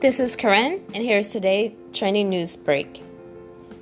This 0.00 0.18
is 0.18 0.34
Karen, 0.34 0.82
and 0.94 1.04
here's 1.04 1.28
today's 1.28 1.72
training 1.92 2.30
news 2.30 2.56
break. 2.56 3.02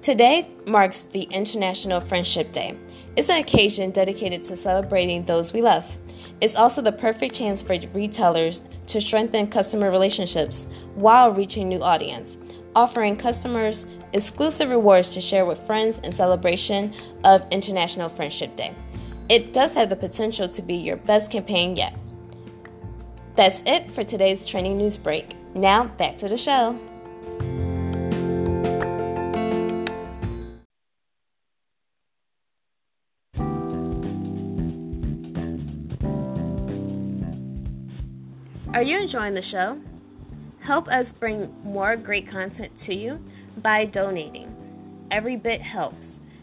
Today 0.01 0.51
marks 0.67 1.03
the 1.03 1.23
International 1.23 2.01
Friendship 2.01 2.51
Day. 2.51 2.77
It's 3.15 3.29
an 3.29 3.37
occasion 3.37 3.93
dedicated 3.93 4.43
to 4.43 4.57
celebrating 4.57 5.25
those 5.25 5.53
we 5.53 5.61
love. 5.61 5.97
It's 6.41 6.57
also 6.57 6.83
the 6.83 6.91
perfect 6.91 7.37
chance 7.37 7.63
for 7.63 7.79
retailers 7.93 8.63
to 8.89 9.01
strengthen 9.01 9.47
customer 9.47 9.93
relationships 9.93 10.67
while 10.97 11.31
reaching 11.31 11.69
new 11.69 11.81
audience, 11.81 12.37
offering 12.75 13.17
customers 13.17 13.87
exclusive 14.13 14.71
rewards 14.71 15.15
to 15.15 15.21
share 15.21 15.47
with 15.47 15.65
friends 15.65 15.99
in 15.99 16.11
celebration 16.11 16.93
of 17.23 17.47
International 17.53 18.09
Friendship 18.09 18.57
Day. 18.57 18.75
It 19.29 19.53
does 19.53 19.73
have 19.75 19.89
the 19.89 19.95
potential 19.95 20.49
to 20.49 20.63
be 20.63 20.75
your 20.75 20.97
best 20.97 21.31
campaign 21.31 21.77
yet. 21.77 21.97
That's 23.37 23.63
it 23.67 23.89
for 23.93 24.03
today's 24.03 24.45
training 24.45 24.79
news 24.79 24.99
break. 24.99 25.37
Now, 25.59 25.89
back 25.99 26.17
to 26.19 26.29
the 26.29 26.37
show. 26.37 26.79
Are 38.73 38.85
you 38.85 39.01
enjoying 39.01 39.35
the 39.35 39.43
show? 39.51 39.81
Help 40.65 40.87
us 40.87 41.07
bring 41.19 41.53
more 41.65 41.97
great 41.97 42.31
content 42.31 42.71
to 42.87 42.95
you 42.95 43.19
by 43.61 43.87
donating. 43.87 44.55
Every 45.11 45.35
bit 45.35 45.61
helps. 45.61 45.97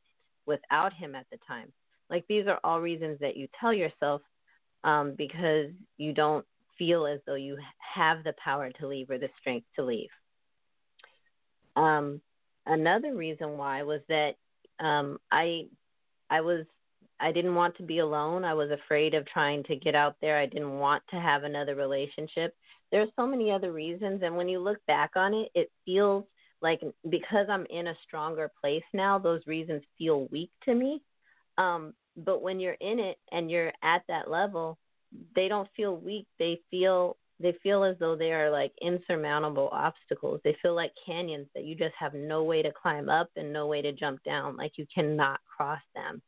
without 0.47 0.93
him 0.93 1.17
at 1.17 1.27
the 1.33 1.39
time. 1.45 1.73
Like 2.09 2.25
these 2.29 2.47
are 2.47 2.61
all 2.63 2.81
reasons 2.81 3.19
that 3.19 3.37
you 3.37 3.49
tell 3.61 3.73
yourself 3.73 4.23
um, 4.85 5.15
because 5.19 5.71
you 5.99 6.13
don't 6.13 6.47
feel 6.79 7.05
as 7.05 7.19
though 7.27 7.35
you 7.35 7.59
have 7.97 8.23
the 8.23 8.35
power 8.43 8.71
to 8.79 8.87
leave 8.87 9.11
or 9.11 9.19
the 9.19 9.31
strength 9.41 9.67
to 9.75 9.85
leave. 9.85 10.11
Um, 11.75 12.21
another 12.67 13.17
reason 13.17 13.59
why 13.59 13.83
was 13.83 14.03
that 14.09 14.37
um, 14.79 15.19
I 15.33 15.67
I 16.31 16.43
was 16.43 16.65
I 17.23 17.31
didn't 17.31 17.55
want 17.55 17.77
to 17.77 17.85
be 17.85 18.01
alone. 18.01 18.45
I 18.45 18.53
was 18.53 18.71
afraid 18.71 19.15
of 19.15 19.25
trying 19.27 19.63
to 19.65 19.77
get 19.77 19.95
out 19.95 20.17
there. 20.21 20.39
I 20.39 20.47
didn't 20.47 20.79
want 20.79 21.05
to 21.11 21.21
have 21.21 21.45
another 21.45 21.77
relationship. 21.77 22.55
There's 22.91 23.09
so 23.17 23.27
many 23.27 23.51
other 23.51 23.73
reasons 23.73 24.23
and 24.25 24.37
when 24.37 24.49
you 24.49 24.59
look 24.59 24.79
back 24.87 25.13
on 25.15 25.33
it, 25.33 25.49
it 25.55 25.71
feels 25.85 26.25
like 26.61 26.81
because 27.09 27.47
I'm 27.49 27.65
in 27.71 27.87
a 27.87 27.97
stronger 28.07 28.51
place 28.61 28.83
now, 28.93 29.19
those 29.19 29.47
reasons 29.47 29.83
feel 29.97 30.27
weak 30.33 30.51
to 30.65 30.75
me. 30.75 31.01
Um, 31.59 31.95
but 32.17 32.43
when 32.43 32.59
you're 32.59 32.77
in 32.81 32.99
it 32.99 33.19
and 33.31 33.51
you're 33.51 33.73
at 33.83 34.03
that 34.09 34.29
level, 34.29 34.79
they 35.37 35.47
don't 35.47 35.69
feel 35.77 35.97
weak. 35.97 36.27
They 36.39 36.61
feel 36.71 37.17
they 37.39 37.55
feel 37.63 37.83
as 37.83 37.97
though 37.99 38.15
they 38.15 38.33
are 38.33 38.51
like 38.51 38.73
insurmountable 38.81 39.69
obstacles. 39.73 40.41
They 40.45 40.57
feel 40.61 40.75
like 40.75 40.93
canyons 41.07 41.49
that 41.55 41.65
you 41.65 41.75
just 41.75 41.95
have 41.99 42.15
no 42.15 42.43
way 42.45 42.63
to 42.63 42.73
climb 42.73 43.09
up 43.09 43.31
and 43.37 43.53
no 43.53 43.67
way 43.67 43.81
to 43.83 43.93
jump 43.93 44.23
down. 44.25 44.57
Like 44.57 44.73
you 44.77 44.87
cannot 44.95 45.41
cross 45.57 45.81
them 45.95 46.21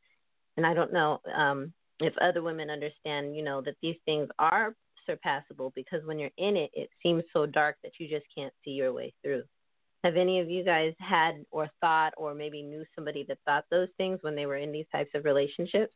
and 0.56 0.66
I 0.66 0.74
don't 0.74 0.92
know 0.92 1.20
um, 1.34 1.72
if 2.00 2.16
other 2.18 2.42
women 2.42 2.70
understand, 2.70 3.36
you 3.36 3.42
know, 3.42 3.60
that 3.62 3.76
these 3.82 3.96
things 4.04 4.28
are 4.38 4.74
surpassable 5.08 5.72
because 5.74 6.04
when 6.04 6.18
you're 6.18 6.30
in 6.38 6.56
it, 6.56 6.70
it 6.74 6.90
seems 7.02 7.22
so 7.32 7.46
dark 7.46 7.76
that 7.82 7.92
you 7.98 8.08
just 8.08 8.26
can't 8.34 8.52
see 8.64 8.70
your 8.70 8.92
way 8.92 9.12
through. 9.22 9.42
Have 10.02 10.16
any 10.16 10.40
of 10.40 10.50
you 10.50 10.64
guys 10.64 10.92
had 10.98 11.44
or 11.50 11.68
thought 11.80 12.12
or 12.16 12.34
maybe 12.34 12.62
knew 12.62 12.84
somebody 12.94 13.24
that 13.28 13.38
thought 13.46 13.64
those 13.70 13.88
things 13.96 14.18
when 14.22 14.34
they 14.34 14.46
were 14.46 14.56
in 14.56 14.70
these 14.72 14.86
types 14.92 15.10
of 15.14 15.24
relationships? 15.24 15.94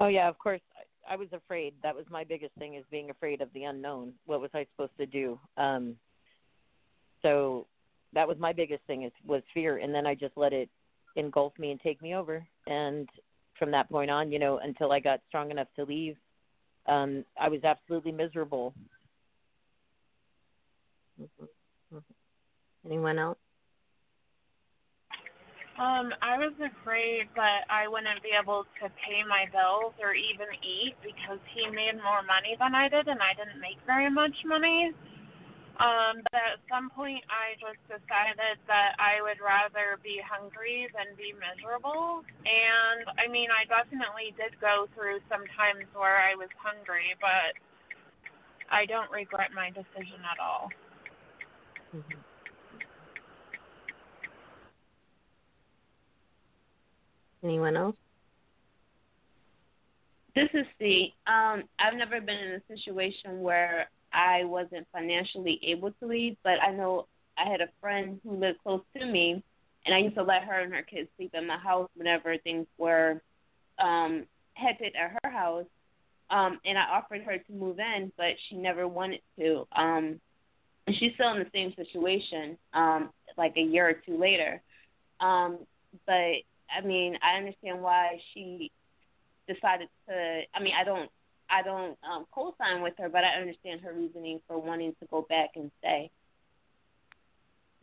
Oh 0.00 0.08
yeah, 0.08 0.28
of 0.28 0.38
course. 0.38 0.60
I, 1.08 1.14
I 1.14 1.16
was 1.16 1.28
afraid. 1.32 1.74
That 1.82 1.94
was 1.94 2.06
my 2.10 2.24
biggest 2.24 2.54
thing 2.58 2.74
is 2.74 2.84
being 2.90 3.10
afraid 3.10 3.40
of 3.40 3.52
the 3.52 3.64
unknown. 3.64 4.12
What 4.24 4.40
was 4.40 4.50
I 4.54 4.66
supposed 4.72 4.96
to 4.98 5.06
do? 5.06 5.38
Um 5.56 5.96
so 7.22 7.66
that 8.12 8.28
was 8.28 8.38
my 8.38 8.52
biggest 8.52 8.82
thing 8.86 9.02
is 9.02 9.12
was 9.26 9.42
fear 9.52 9.78
and 9.78 9.94
then 9.94 10.06
I 10.06 10.14
just 10.14 10.36
let 10.36 10.52
it 10.52 10.70
engulf 11.16 11.52
me 11.58 11.70
and 11.70 11.80
take 11.80 12.00
me 12.00 12.14
over. 12.14 12.46
And 12.66 13.08
from 13.58 13.70
that 13.72 13.90
point 13.90 14.10
on, 14.10 14.30
you 14.30 14.38
know, 14.38 14.58
until 14.62 14.92
I 14.92 15.00
got 15.00 15.20
strong 15.28 15.50
enough 15.50 15.68
to 15.76 15.84
leave, 15.84 16.16
um, 16.86 17.24
I 17.40 17.48
was 17.48 17.64
absolutely 17.64 18.12
miserable. 18.12 18.74
Mm-hmm. 21.20 21.98
Anyone 22.86 23.18
else? 23.18 23.38
Um, 25.76 26.08
I 26.24 26.40
was 26.40 26.56
afraid 26.56 27.28
that 27.36 27.68
I 27.68 27.84
wouldn't 27.84 28.22
be 28.24 28.32
able 28.32 28.64
to 28.80 28.88
pay 28.96 29.20
my 29.28 29.44
bills 29.52 29.92
or 30.00 30.16
even 30.16 30.48
eat 30.64 30.96
because 31.04 31.36
he 31.52 31.68
made 31.68 32.00
more 32.00 32.24
money 32.24 32.56
than 32.56 32.72
I 32.72 32.88
did 32.88 33.08
and 33.08 33.20
I 33.20 33.36
didn't 33.36 33.60
make 33.60 33.76
very 33.84 34.08
much 34.08 34.32
money. 34.46 34.92
Um, 35.76 36.24
but 36.32 36.56
at 36.56 36.58
some 36.72 36.88
point, 36.88 37.20
I 37.28 37.52
just 37.60 37.76
decided 37.84 38.56
that 38.64 38.96
I 38.96 39.20
would 39.20 39.36
rather 39.44 40.00
be 40.00 40.16
hungry 40.24 40.88
than 40.96 41.12
be 41.20 41.36
miserable. 41.36 42.24
And 42.48 43.04
I 43.20 43.28
mean, 43.28 43.52
I 43.52 43.68
definitely 43.68 44.32
did 44.40 44.56
go 44.56 44.88
through 44.96 45.20
some 45.28 45.44
times 45.52 45.84
where 45.92 46.16
I 46.16 46.32
was 46.32 46.48
hungry, 46.56 47.12
but 47.20 47.52
I 48.72 48.88
don't 48.88 49.10
regret 49.12 49.52
my 49.52 49.68
decision 49.68 50.24
at 50.24 50.40
all. 50.40 50.72
Mm-hmm. 51.94 52.24
Anyone 57.44 57.76
else? 57.76 57.96
This 60.34 60.48
is 60.52 60.66
C. 60.78 61.14
Um, 61.26 61.64
I've 61.80 61.96
never 61.96 62.20
been 62.20 62.36
in 62.36 62.60
a 62.60 62.62
situation 62.68 63.40
where 63.40 63.88
I 64.12 64.44
wasn't 64.44 64.86
financially 64.92 65.60
able 65.62 65.90
to 65.90 66.06
leave, 66.06 66.36
but 66.42 66.60
I 66.62 66.72
know 66.72 67.06
I 67.38 67.48
had 67.50 67.60
a 67.60 67.68
friend 67.80 68.20
who 68.24 68.36
lived 68.36 68.58
close 68.62 68.82
to 68.96 69.04
me, 69.04 69.42
and 69.84 69.94
I 69.94 69.98
used 69.98 70.16
to 70.16 70.22
let 70.22 70.44
her 70.44 70.60
and 70.60 70.72
her 70.72 70.82
kids 70.82 71.08
sleep 71.16 71.32
in 71.34 71.46
my 71.46 71.58
house 71.58 71.88
whenever 71.96 72.36
things 72.38 72.66
were 72.78 73.20
um, 73.78 74.24
hectic 74.54 74.94
at 74.96 75.16
her 75.22 75.30
house. 75.30 75.66
Um, 76.28 76.58
and 76.64 76.76
I 76.76 76.82
offered 76.82 77.22
her 77.22 77.38
to 77.38 77.52
move 77.52 77.78
in, 77.78 78.10
but 78.16 78.34
she 78.48 78.56
never 78.56 78.88
wanted 78.88 79.20
to. 79.38 79.66
Um, 79.76 80.20
and 80.86 80.96
she's 80.98 81.12
still 81.14 81.32
in 81.32 81.38
the 81.38 81.50
same 81.52 81.72
situation, 81.76 82.58
um, 82.72 83.10
like 83.36 83.56
a 83.56 83.60
year 83.60 83.88
or 83.88 83.92
two 83.92 84.18
later. 84.18 84.60
Um, 85.20 85.58
but 86.06 86.12
I 86.12 86.84
mean, 86.84 87.16
I 87.22 87.38
understand 87.38 87.80
why 87.80 88.20
she 88.32 88.72
decided 89.48 89.88
to. 90.08 90.40
I 90.54 90.62
mean, 90.62 90.74
I 90.78 90.84
don't, 90.84 91.10
I 91.50 91.62
don't 91.62 91.96
um, 92.08 92.26
co-sign 92.32 92.82
with 92.82 92.94
her, 92.98 93.08
but 93.08 93.24
I 93.24 93.40
understand 93.40 93.80
her 93.82 93.92
reasoning 93.92 94.40
for 94.46 94.58
wanting 94.58 94.94
to 95.00 95.06
go 95.10 95.26
back 95.28 95.50
and 95.56 95.70
stay. 95.78 96.10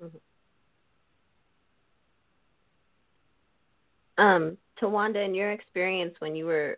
Mm-hmm. 0.01 0.17
Um, 4.23 4.57
Tawanda, 4.81 5.25
in 5.25 5.33
your 5.33 5.51
experience 5.51 6.13
when 6.19 6.35
you 6.35 6.45
were 6.45 6.77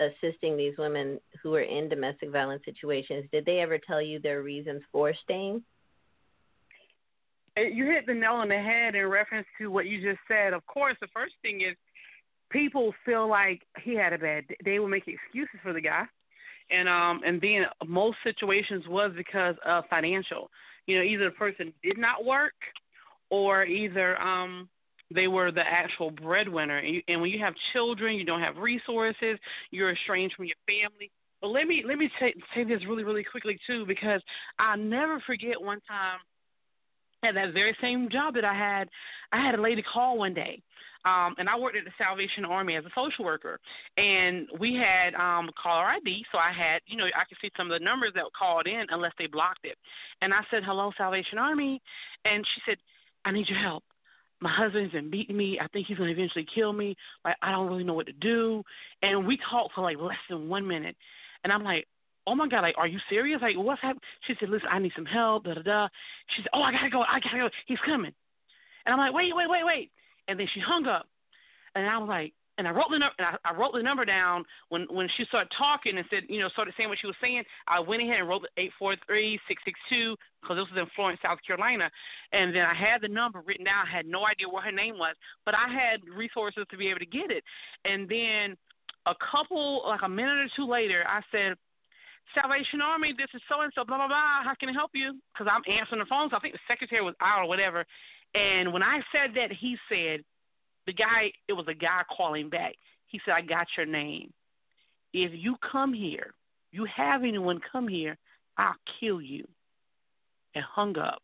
assisting 0.00 0.56
these 0.56 0.74
women 0.78 1.20
who 1.42 1.50
were 1.50 1.62
in 1.62 1.88
domestic 1.88 2.30
violence 2.30 2.62
situations, 2.64 3.24
did 3.32 3.44
they 3.44 3.58
ever 3.58 3.78
tell 3.78 4.00
you 4.00 4.18
their 4.20 4.42
reasons 4.42 4.82
for 4.92 5.12
staying? 5.24 5.62
You 7.56 7.86
hit 7.86 8.06
the 8.06 8.14
nail 8.14 8.32
on 8.32 8.48
the 8.48 8.58
head 8.58 8.94
in 8.94 9.06
reference 9.06 9.46
to 9.58 9.70
what 9.70 9.86
you 9.86 10.00
just 10.00 10.20
said. 10.26 10.52
Of 10.52 10.66
course, 10.66 10.96
the 11.00 11.06
first 11.14 11.34
thing 11.42 11.60
is 11.60 11.76
people 12.50 12.94
feel 13.04 13.28
like 13.28 13.62
he 13.82 13.94
had 13.94 14.12
a 14.12 14.18
bad 14.18 14.48
day. 14.48 14.56
They 14.64 14.78
will 14.78 14.88
make 14.88 15.04
excuses 15.08 15.58
for 15.62 15.72
the 15.72 15.80
guy. 15.80 16.04
And 16.70 16.88
um 16.88 17.20
and 17.26 17.40
then 17.40 17.64
most 17.86 18.16
situations 18.24 18.84
was 18.88 19.12
because 19.16 19.56
of 19.66 19.84
financial. 19.90 20.50
You 20.86 20.98
know, 20.98 21.04
either 21.04 21.24
the 21.24 21.30
person 21.32 21.72
did 21.82 21.98
not 21.98 22.24
work 22.24 22.54
or 23.30 23.64
either 23.64 24.18
um 24.20 24.68
they 25.14 25.28
were 25.28 25.52
the 25.52 25.60
actual 25.60 26.10
breadwinner. 26.10 26.78
And, 26.78 26.94
you, 26.96 27.02
and 27.08 27.20
when 27.20 27.30
you 27.30 27.38
have 27.40 27.54
children, 27.72 28.16
you 28.16 28.24
don't 28.24 28.40
have 28.40 28.56
resources, 28.56 29.38
you're 29.70 29.92
estranged 29.92 30.34
from 30.36 30.46
your 30.46 30.56
family. 30.66 31.10
But 31.40 31.48
let 31.48 31.66
me 31.66 31.84
let 31.86 31.98
me 31.98 32.10
say, 32.18 32.34
say 32.54 32.64
this 32.64 32.80
really 32.88 33.04
really 33.04 33.24
quickly 33.24 33.58
too, 33.66 33.84
because 33.86 34.22
I'll 34.58 34.78
never 34.78 35.20
forget 35.26 35.60
one 35.60 35.80
time 35.86 36.18
at 37.24 37.34
that 37.34 37.52
very 37.52 37.76
same 37.80 38.08
job 38.10 38.34
that 38.34 38.44
I 38.44 38.54
had, 38.54 38.88
I 39.32 39.44
had 39.44 39.54
a 39.54 39.60
lady 39.60 39.82
call 39.82 40.18
one 40.18 40.34
day. 40.34 40.62
Um, 41.04 41.34
and 41.38 41.48
I 41.48 41.58
worked 41.58 41.76
at 41.76 41.84
the 41.84 41.92
Salvation 41.98 42.44
Army 42.44 42.76
as 42.76 42.84
a 42.84 42.90
social 42.94 43.24
worker, 43.24 43.60
and 43.96 44.48
we 44.58 44.74
had 44.74 45.14
um, 45.14 45.50
caller 45.60 45.86
ID. 45.86 46.24
So 46.32 46.38
I 46.38 46.52
had, 46.52 46.80
you 46.86 46.96
know, 46.96 47.04
I 47.04 47.24
could 47.28 47.38
see 47.42 47.50
some 47.56 47.70
of 47.70 47.78
the 47.78 47.84
numbers 47.84 48.12
that 48.14 48.24
called 48.38 48.66
in 48.66 48.86
unless 48.90 49.12
they 49.18 49.26
blocked 49.26 49.64
it. 49.64 49.76
And 50.22 50.32
I 50.32 50.40
said, 50.50 50.62
"Hello, 50.64 50.92
Salvation 50.96 51.38
Army," 51.38 51.80
and 52.24 52.44
she 52.54 52.60
said, 52.66 52.78
"I 53.24 53.32
need 53.32 53.48
your 53.48 53.58
help 53.58 53.84
my 54.40 54.52
husband's 54.52 54.92
been 54.92 55.10
beating 55.10 55.38
me. 55.38 55.58
I 55.58 55.66
think 55.68 55.86
he's 55.86 55.96
going 55.96 56.14
to 56.14 56.20
eventually 56.20 56.46
kill 56.54 56.74
me. 56.74 56.94
Like, 57.24 57.36
I 57.40 57.50
don't 57.50 57.66
really 57.66 57.82
know 57.82 57.94
what 57.94 58.06
to 58.06 58.12
do. 58.12 58.62
And 59.00 59.26
we 59.26 59.38
talked 59.50 59.74
for 59.74 59.80
like 59.80 59.96
less 59.98 60.18
than 60.28 60.48
one 60.48 60.68
minute. 60.68 60.96
And 61.44 61.52
I'm 61.52 61.64
like, 61.64 61.86
oh 62.26 62.34
my 62.34 62.46
God, 62.46 62.60
like, 62.60 62.76
are 62.76 62.86
you 62.86 62.98
serious? 63.08 63.40
Like, 63.40 63.56
what's 63.56 63.80
happening? 63.80 64.02
She 64.26 64.34
said, 64.38 64.50
listen, 64.50 64.68
I 64.70 64.78
need 64.78 64.92
some 64.94 65.06
help, 65.06 65.44
da 65.44 65.54
da 65.54 65.62
da. 65.62 65.88
She 66.36 66.42
said, 66.42 66.50
oh, 66.52 66.62
I 66.62 66.72
got 66.72 66.82
to 66.82 66.90
go. 66.90 67.02
I 67.02 67.20
got 67.20 67.30
to 67.32 67.38
go. 67.38 67.50
He's 67.66 67.78
coming. 67.86 68.12
And 68.84 68.92
I'm 68.92 68.98
like, 68.98 69.14
wait, 69.14 69.34
wait, 69.34 69.48
wait, 69.48 69.64
wait. 69.64 69.90
And 70.28 70.38
then 70.38 70.48
she 70.54 70.60
hung 70.60 70.86
up. 70.86 71.06
And 71.74 71.86
I 71.86 71.98
was 71.98 72.08
like, 72.08 72.32
and 72.56 72.68
I 72.68 72.70
wrote 72.70 72.86
the 72.90 72.98
number. 72.98 73.14
I, 73.18 73.36
I 73.44 73.54
wrote 73.54 73.72
the 73.74 73.82
number 73.82 74.04
down 74.04 74.44
when 74.68 74.86
when 74.90 75.08
she 75.16 75.24
started 75.24 75.50
talking 75.56 75.98
and 75.98 76.06
said, 76.08 76.22
you 76.28 76.40
know, 76.40 76.48
started 76.50 76.74
saying 76.76 76.88
what 76.88 76.98
she 77.00 77.06
was 77.06 77.16
saying. 77.20 77.42
I 77.66 77.80
went 77.80 78.02
ahead 78.02 78.20
and 78.20 78.28
wrote 78.28 78.42
the 78.42 78.62
eight 78.62 78.70
four 78.78 78.94
three 79.06 79.40
six 79.48 79.62
six 79.64 79.78
two 79.88 80.14
because 80.40 80.56
this 80.56 80.70
was 80.72 80.80
in 80.80 80.86
Florence, 80.94 81.18
South 81.22 81.38
Carolina, 81.46 81.90
and 82.32 82.54
then 82.54 82.62
I 82.62 82.74
had 82.74 83.00
the 83.02 83.08
number 83.08 83.42
written 83.44 83.64
down. 83.64 83.86
I 83.86 83.96
had 83.96 84.06
no 84.06 84.26
idea 84.26 84.48
what 84.48 84.64
her 84.64 84.72
name 84.72 84.98
was, 84.98 85.16
but 85.44 85.54
I 85.54 85.66
had 85.66 86.00
resources 86.06 86.64
to 86.70 86.76
be 86.76 86.88
able 86.88 87.00
to 87.00 87.06
get 87.06 87.30
it. 87.30 87.42
And 87.84 88.08
then 88.08 88.56
a 89.06 89.14
couple, 89.18 89.82
like 89.86 90.02
a 90.04 90.08
minute 90.08 90.38
or 90.38 90.48
two 90.56 90.68
later, 90.70 91.04
I 91.08 91.20
said. 91.32 91.56
Salvation 92.34 92.80
Army, 92.80 93.14
this 93.16 93.28
is 93.34 93.42
so 93.48 93.60
and 93.60 93.70
so, 93.76 93.84
blah 93.84 93.98
blah 93.98 94.08
blah. 94.08 94.42
How 94.42 94.54
can 94.58 94.70
I 94.70 94.72
help 94.72 94.90
you? 94.94 95.20
Because 95.30 95.46
I'm 95.46 95.62
answering 95.70 96.00
the 96.00 96.06
phone. 96.06 96.30
So 96.30 96.36
I 96.36 96.40
think 96.40 96.54
the 96.54 96.66
secretary 96.66 97.02
was 97.02 97.14
out 97.20 97.44
or 97.44 97.48
whatever. 97.48 97.84
And 98.34 98.72
when 98.72 98.82
I 98.82 99.00
said 99.12 99.34
that, 99.36 99.52
he 99.52 99.76
said, 99.88 100.24
the 100.86 100.92
guy, 100.92 101.32
it 101.48 101.52
was 101.52 101.66
a 101.68 101.74
guy 101.74 102.02
calling 102.14 102.50
back. 102.50 102.74
He 103.06 103.20
said, 103.24 103.34
I 103.34 103.42
got 103.42 103.66
your 103.76 103.86
name. 103.86 104.32
If 105.12 105.32
you 105.34 105.56
come 105.70 105.92
here, 105.92 106.34
you 106.72 106.86
have 106.94 107.22
anyone 107.22 107.60
come 107.70 107.86
here, 107.86 108.18
I'll 108.58 108.74
kill 109.00 109.20
you. 109.20 109.46
And 110.56 110.64
hung 110.64 110.98
up. 110.98 111.22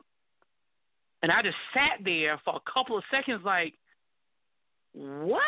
And 1.23 1.31
I 1.31 1.43
just 1.43 1.57
sat 1.73 2.05
there 2.05 2.41
for 2.45 2.57
a 2.57 2.73
couple 2.73 2.97
of 2.97 3.05
seconds, 3.11 3.43
like, 3.45 3.75
what? 4.93 5.43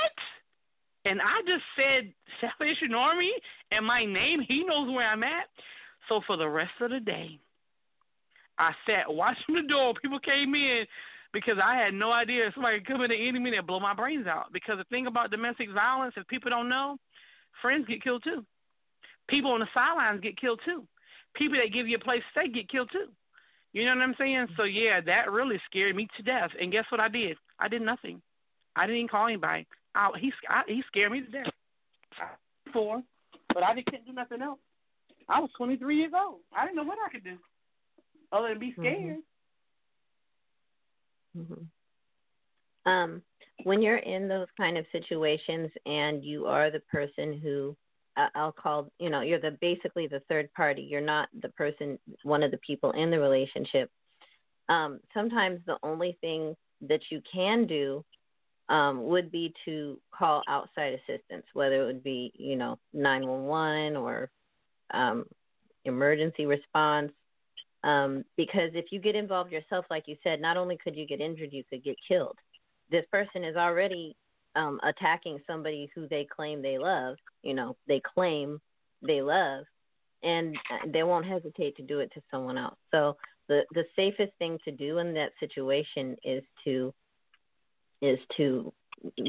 And 1.04 1.20
I 1.20 1.40
just 1.46 1.64
said 1.76 2.12
Salvation 2.40 2.94
Army 2.94 3.32
and 3.72 3.84
my 3.84 4.04
name. 4.04 4.40
He 4.46 4.62
knows 4.64 4.88
where 4.88 5.08
I'm 5.08 5.24
at. 5.24 5.46
So 6.08 6.20
for 6.26 6.36
the 6.36 6.48
rest 6.48 6.72
of 6.80 6.90
the 6.90 7.00
day, 7.00 7.38
I 8.58 8.72
sat 8.86 9.12
watching 9.12 9.54
the 9.54 9.62
door. 9.62 9.94
People 10.00 10.20
came 10.20 10.54
in 10.54 10.84
because 11.32 11.56
I 11.62 11.76
had 11.76 11.94
no 11.94 12.12
idea 12.12 12.50
somebody 12.54 12.78
could 12.78 12.88
come 12.88 13.02
in 13.02 13.10
at 13.10 13.18
any 13.18 13.38
minute 13.38 13.58
and 13.58 13.66
blow 13.66 13.80
my 13.80 13.94
brains 13.94 14.26
out. 14.26 14.52
Because 14.52 14.78
the 14.78 14.84
thing 14.84 15.06
about 15.06 15.30
domestic 15.30 15.70
violence, 15.70 16.14
if 16.16 16.26
people 16.28 16.50
don't 16.50 16.68
know, 16.68 16.98
friends 17.60 17.86
get 17.88 18.02
killed 18.02 18.22
too. 18.22 18.44
People 19.28 19.52
on 19.52 19.60
the 19.60 19.68
sidelines 19.72 20.20
get 20.20 20.40
killed 20.40 20.60
too. 20.64 20.84
People 21.34 21.58
that 21.58 21.72
give 21.72 21.88
you 21.88 21.96
a 21.96 22.00
place 22.00 22.22
to 22.34 22.40
stay 22.40 22.48
get 22.48 22.68
killed 22.70 22.90
too. 22.92 23.06
You 23.72 23.86
know 23.86 23.94
what 23.94 24.02
I'm 24.02 24.14
saying? 24.18 24.48
So 24.56 24.64
yeah, 24.64 25.00
that 25.00 25.30
really 25.32 25.58
scared 25.66 25.96
me 25.96 26.06
to 26.16 26.22
death. 26.22 26.50
And 26.60 26.70
guess 26.70 26.84
what 26.90 27.00
I 27.00 27.08
did? 27.08 27.38
I 27.58 27.68
did 27.68 27.82
nothing. 27.82 28.20
I 28.76 28.86
didn't 28.86 28.96
even 28.96 29.08
call 29.08 29.26
anybody. 29.26 29.66
I, 29.94 30.10
he 30.18 30.32
I, 30.48 30.62
he 30.66 30.82
scared 30.88 31.12
me 31.12 31.22
to 31.22 31.30
death. 31.30 31.52
Before, 32.66 33.02
but 33.52 33.62
I 33.62 33.74
didn't 33.74 34.06
do 34.06 34.12
nothing 34.12 34.42
else. 34.42 34.58
I 35.28 35.40
was 35.40 35.50
23 35.56 35.96
years 35.96 36.12
old. 36.14 36.40
I 36.54 36.64
didn't 36.64 36.76
know 36.76 36.84
what 36.84 36.98
I 37.04 37.10
could 37.10 37.24
do 37.24 37.36
other 38.32 38.48
than 38.48 38.58
be 38.58 38.70
mm-hmm. 38.70 38.82
scared. 38.82 38.96
Mm-hmm. 38.96 39.31
Mm-hmm. 41.36 42.90
Um, 42.90 43.22
when 43.64 43.80
you're 43.80 43.98
in 43.98 44.28
those 44.28 44.48
kind 44.56 44.76
of 44.76 44.84
situations 44.90 45.70
and 45.86 46.24
you 46.24 46.46
are 46.46 46.70
the 46.70 46.80
person 46.80 47.38
who 47.40 47.76
uh, 48.16 48.28
I'll 48.34 48.52
call, 48.52 48.90
you 48.98 49.10
know, 49.10 49.20
you're 49.20 49.40
the 49.40 49.56
basically 49.60 50.06
the 50.06 50.20
third 50.28 50.52
party. 50.52 50.82
You're 50.82 51.00
not 51.00 51.28
the 51.40 51.48
person, 51.50 51.98
one 52.24 52.42
of 52.42 52.50
the 52.50 52.58
people 52.58 52.90
in 52.92 53.10
the 53.10 53.18
relationship. 53.18 53.90
Um, 54.68 55.00
sometimes 55.14 55.60
the 55.66 55.78
only 55.82 56.18
thing 56.20 56.54
that 56.82 57.00
you 57.10 57.22
can 57.30 57.66
do 57.66 58.04
um, 58.68 59.04
would 59.04 59.30
be 59.30 59.54
to 59.64 59.98
call 60.12 60.42
outside 60.48 60.94
assistance, 60.94 61.44
whether 61.52 61.82
it 61.82 61.86
would 61.86 62.04
be, 62.04 62.32
you 62.34 62.56
know, 62.56 62.78
911 62.92 63.96
or 63.96 64.30
um, 64.92 65.24
emergency 65.84 66.46
response. 66.46 67.12
Um, 67.84 68.24
because 68.36 68.70
if 68.74 68.86
you 68.90 69.00
get 69.00 69.16
involved 69.16 69.50
yourself, 69.50 69.84
like 69.90 70.04
you 70.06 70.16
said, 70.22 70.40
not 70.40 70.56
only 70.56 70.78
could 70.82 70.96
you 70.96 71.06
get 71.06 71.20
injured, 71.20 71.52
you 71.52 71.64
could 71.68 71.82
get 71.82 71.96
killed. 72.06 72.38
This 72.90 73.04
person 73.10 73.42
is 73.42 73.56
already 73.56 74.16
um, 74.54 74.78
attacking 74.82 75.40
somebody 75.46 75.90
who 75.94 76.06
they 76.08 76.26
claim 76.34 76.62
they 76.62 76.78
love. 76.78 77.16
You 77.42 77.54
know, 77.54 77.76
they 77.88 78.00
claim 78.14 78.60
they 79.02 79.22
love, 79.22 79.64
and 80.22 80.56
they 80.86 81.02
won't 81.02 81.26
hesitate 81.26 81.76
to 81.76 81.82
do 81.82 82.00
it 82.00 82.12
to 82.14 82.22
someone 82.30 82.58
else. 82.58 82.76
So 82.90 83.16
the 83.48 83.62
the 83.74 83.84
safest 83.96 84.32
thing 84.38 84.58
to 84.64 84.70
do 84.70 84.98
in 84.98 85.14
that 85.14 85.32
situation 85.40 86.16
is 86.22 86.42
to 86.64 86.94
is 88.00 88.18
to 88.36 88.72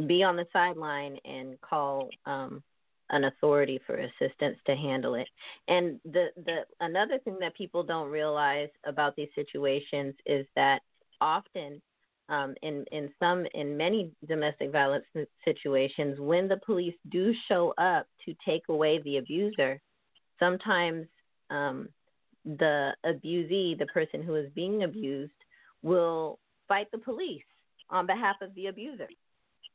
be 0.08 0.24
on 0.24 0.36
the 0.36 0.46
sideline 0.54 1.18
and 1.26 1.60
call 1.62 2.10
um, 2.26 2.62
an 3.14 3.26
authority 3.26 3.80
for 3.86 3.96
assistance 3.96 4.58
to 4.66 4.76
handle 4.76 5.16
it. 5.16 5.28
And 5.68 6.00
the 6.04 6.28
the 6.46 6.66
another 6.82 7.20
thing 7.20 7.38
that 7.40 7.56
people 7.56 7.84
don't 7.84 8.10
realize 8.10 8.70
about 8.86 9.16
these 9.16 9.30
situations 9.36 10.16
is 10.26 10.46
that 10.56 10.82
often 11.22 11.82
um, 12.30 12.56
in 12.64 12.86
in 12.92 13.10
some 13.20 13.46
in 13.54 13.78
many 13.78 14.12
domestic 14.28 14.72
violence 14.72 15.06
situations, 15.46 16.20
when 16.20 16.48
the 16.48 16.60
police 16.66 16.96
do 17.10 17.34
show 17.48 17.74
up 17.78 18.08
to 18.26 18.34
take 18.46 18.64
away 18.70 19.00
the 19.04 19.18
abuser, 19.18 19.80
sometimes 20.40 21.06
um, 21.52 21.88
the 22.46 22.92
abusee, 23.06 23.78
the 23.78 23.88
person 23.94 24.24
who 24.24 24.36
is 24.36 24.50
being 24.56 24.84
abused, 24.84 25.32
will 25.84 26.40
fight 26.68 26.90
the 26.92 26.98
police 26.98 27.44
on 27.92 28.08
behalf 28.08 28.38
of 28.42 28.56
the 28.56 28.68
abuser. 28.68 29.08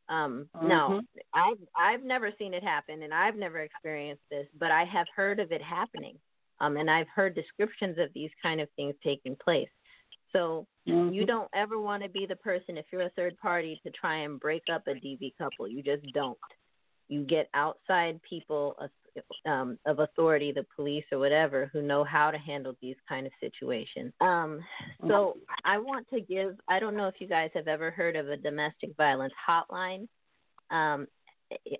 Um, 0.08 0.48
mm-hmm. 0.56 0.68
No, 0.68 1.00
I've 1.34 1.58
I've 1.76 2.02
never 2.02 2.32
seen 2.38 2.54
it 2.54 2.62
happen, 2.62 3.02
and 3.02 3.12
I've 3.12 3.36
never 3.36 3.58
experienced 3.58 4.22
this, 4.30 4.46
but 4.58 4.70
I 4.70 4.84
have 4.84 5.06
heard 5.14 5.38
of 5.38 5.52
it 5.52 5.62
happening, 5.62 6.16
um, 6.60 6.76
and 6.76 6.90
I've 6.90 7.08
heard 7.14 7.34
descriptions 7.34 7.98
of 7.98 8.08
these 8.14 8.30
kind 8.42 8.60
of 8.60 8.68
things 8.76 8.94
taking 9.04 9.36
place. 9.36 9.68
So 10.32 10.66
mm-hmm. 10.88 11.12
you 11.12 11.26
don't 11.26 11.48
ever 11.54 11.78
want 11.78 12.02
to 12.02 12.08
be 12.08 12.26
the 12.26 12.36
person 12.36 12.76
if 12.76 12.86
you're 12.92 13.02
a 13.02 13.10
third 13.10 13.36
party 13.38 13.80
to 13.84 13.90
try 13.90 14.16
and 14.18 14.40
break 14.40 14.62
up 14.72 14.86
a 14.86 14.92
DV 14.92 15.34
couple. 15.38 15.68
You 15.68 15.82
just 15.82 16.04
don't. 16.14 16.38
You 17.08 17.24
get 17.24 17.48
outside 17.54 18.20
people 18.28 18.76
um, 19.46 19.78
of 19.86 19.98
authority, 20.00 20.52
the 20.52 20.66
police 20.74 21.04
or 21.12 21.18
whatever, 21.18 21.70
who 21.72 21.82
know 21.82 22.04
how 22.04 22.30
to 22.30 22.38
handle 22.38 22.74
these 22.80 22.96
kind 23.08 23.26
of 23.26 23.32
situations. 23.40 24.12
Um, 24.20 24.60
so 25.06 25.36
I 25.64 25.78
want 25.78 26.06
to 26.10 26.20
give. 26.20 26.56
I 26.68 26.78
don't 26.78 26.96
know 26.96 27.08
if 27.08 27.14
you 27.18 27.28
guys 27.28 27.50
have 27.54 27.68
ever 27.68 27.90
heard 27.90 28.16
of 28.16 28.28
a 28.28 28.36
domestic 28.36 28.96
violence 28.96 29.34
hotline. 29.48 30.08
Um, 30.70 31.06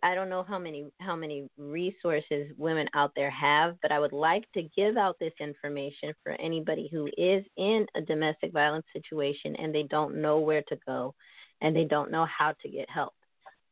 I 0.02 0.14
don't 0.14 0.30
know 0.30 0.44
how 0.48 0.58
many 0.58 0.86
how 0.98 1.14
many 1.14 1.48
resources 1.58 2.50
women 2.56 2.88
out 2.94 3.12
there 3.14 3.30
have, 3.30 3.76
but 3.82 3.92
I 3.92 3.98
would 3.98 4.14
like 4.14 4.50
to 4.54 4.62
give 4.74 4.96
out 4.96 5.16
this 5.20 5.34
information 5.40 6.14
for 6.22 6.32
anybody 6.40 6.88
who 6.90 7.06
is 7.18 7.44
in 7.56 7.86
a 7.94 8.00
domestic 8.00 8.52
violence 8.52 8.86
situation 8.92 9.54
and 9.56 9.74
they 9.74 9.82
don't 9.82 10.22
know 10.22 10.38
where 10.38 10.62
to 10.68 10.78
go. 10.86 11.14
and 11.60 11.74
they 11.74 11.84
don't 11.84 12.10
know 12.10 12.26
how 12.26 12.54
to 12.62 12.68
get 12.68 12.88
help. 12.88 13.14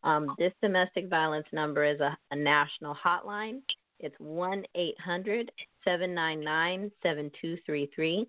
Um, 0.04 0.34
this 0.38 0.52
domestic 0.62 1.08
violence 1.08 1.46
number 1.52 1.84
is 1.84 2.00
a, 2.00 2.16
a 2.30 2.36
national 2.36 2.94
hotline. 2.94 3.60
It's 3.98 4.14
1 4.18 4.64
800 4.74 5.50
799 5.84 6.90
7233. 7.02 8.26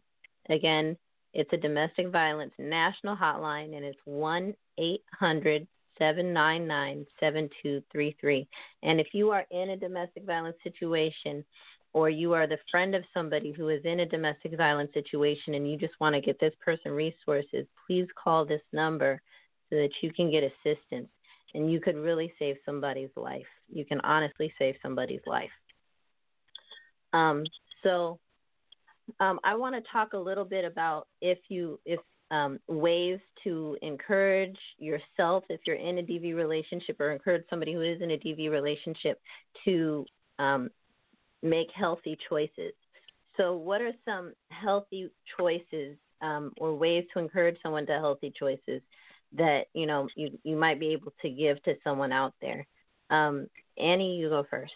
Again, 0.50 0.98
it's 1.34 1.52
a 1.54 1.58
domestic 1.58 2.08
violence 2.10 2.54
national 2.58 3.16
hotline, 3.16 3.76
and 3.76 3.86
it's 3.86 4.00
1 4.06 4.54
800 4.78 5.68
799 5.98 7.06
7233. 7.20 8.48
And 8.84 9.00
if 9.00 9.08
you 9.14 9.32
are 9.32 9.46
in 9.52 9.72
a 9.72 9.78
domestic 9.78 10.26
violence 10.26 10.58
situation, 10.64 11.44
or 11.94 12.10
you 12.10 12.34
are 12.34 12.48
the 12.48 12.60
friend 12.70 12.94
of 12.96 13.04
somebody 13.14 13.52
who 13.52 13.70
is 13.70 13.82
in 13.84 14.02
a 14.02 14.06
domestic 14.06 14.56
violence 14.56 14.92
situation 14.94 15.56
and 15.56 15.70
you 15.70 15.78
just 15.78 16.00
want 16.00 16.14
to 16.14 16.22
get 16.22 16.40
this 16.40 16.54
person 16.64 16.92
resources, 16.92 17.66
please 17.86 18.08
call 18.22 18.46
this 18.46 18.62
number 18.72 19.22
so 19.70 19.78
that 19.78 19.90
you 20.02 20.14
can 20.14 20.30
get 20.30 20.44
assistance 20.44 21.10
and 21.54 21.72
you 21.72 21.80
could 21.80 21.96
really 21.96 22.34
save 22.40 22.58
somebody's 22.66 23.10
life. 23.16 23.46
You 23.72 23.86
can 23.86 24.00
honestly 24.02 24.54
save 24.60 24.76
somebody's 24.82 25.22
life. 25.26 25.50
Um, 27.14 27.44
so 27.84 28.20
um, 29.20 29.40
I 29.44 29.56
want 29.56 29.76
to 29.76 29.92
talk 29.92 30.14
a 30.14 30.18
little 30.18 30.46
bit 30.46 30.66
about 30.66 31.08
if 31.22 31.40
you 31.50 31.80
if 31.86 32.00
um, 32.30 32.60
ways 32.68 33.20
to 33.46 33.78
encourage 33.82 34.58
yourself 34.78 35.46
if 35.50 35.62
you're 35.66 35.78
in 35.78 36.00
a 36.00 36.04
DV 36.04 36.36
relationship 36.36 37.00
or 37.00 37.12
encourage 37.12 37.44
somebody 37.50 37.74
who 37.74 37.82
is 37.82 38.02
in 38.02 38.12
a 38.12 38.18
DV 38.18 38.52
relationship 38.52 39.22
to 39.64 40.06
um, 40.40 40.70
make 41.42 41.68
healthy 41.74 42.18
choices. 42.28 42.74
So, 43.38 43.56
what 43.56 43.82
are 43.82 43.94
some 44.04 44.34
healthy 44.50 45.10
choices 45.38 45.96
um, 46.22 46.52
or 46.58 46.76
ways 46.76 47.06
to 47.14 47.20
encourage 47.20 47.58
someone 47.64 47.86
to 47.86 47.94
healthy 47.94 48.34
choices 48.38 48.82
that 49.36 49.66
you 49.74 49.86
know 49.86 50.08
you 50.16 50.38
you 50.44 50.56
might 50.56 50.80
be 50.80 50.88
able 50.90 51.14
to 51.22 51.30
give 51.30 51.62
to 51.64 51.76
someone 51.84 52.12
out 52.12 52.34
there? 52.42 52.66
Um, 53.10 53.48
Annie, 53.78 54.18
you 54.18 54.30
go 54.30 54.46
first. 54.50 54.74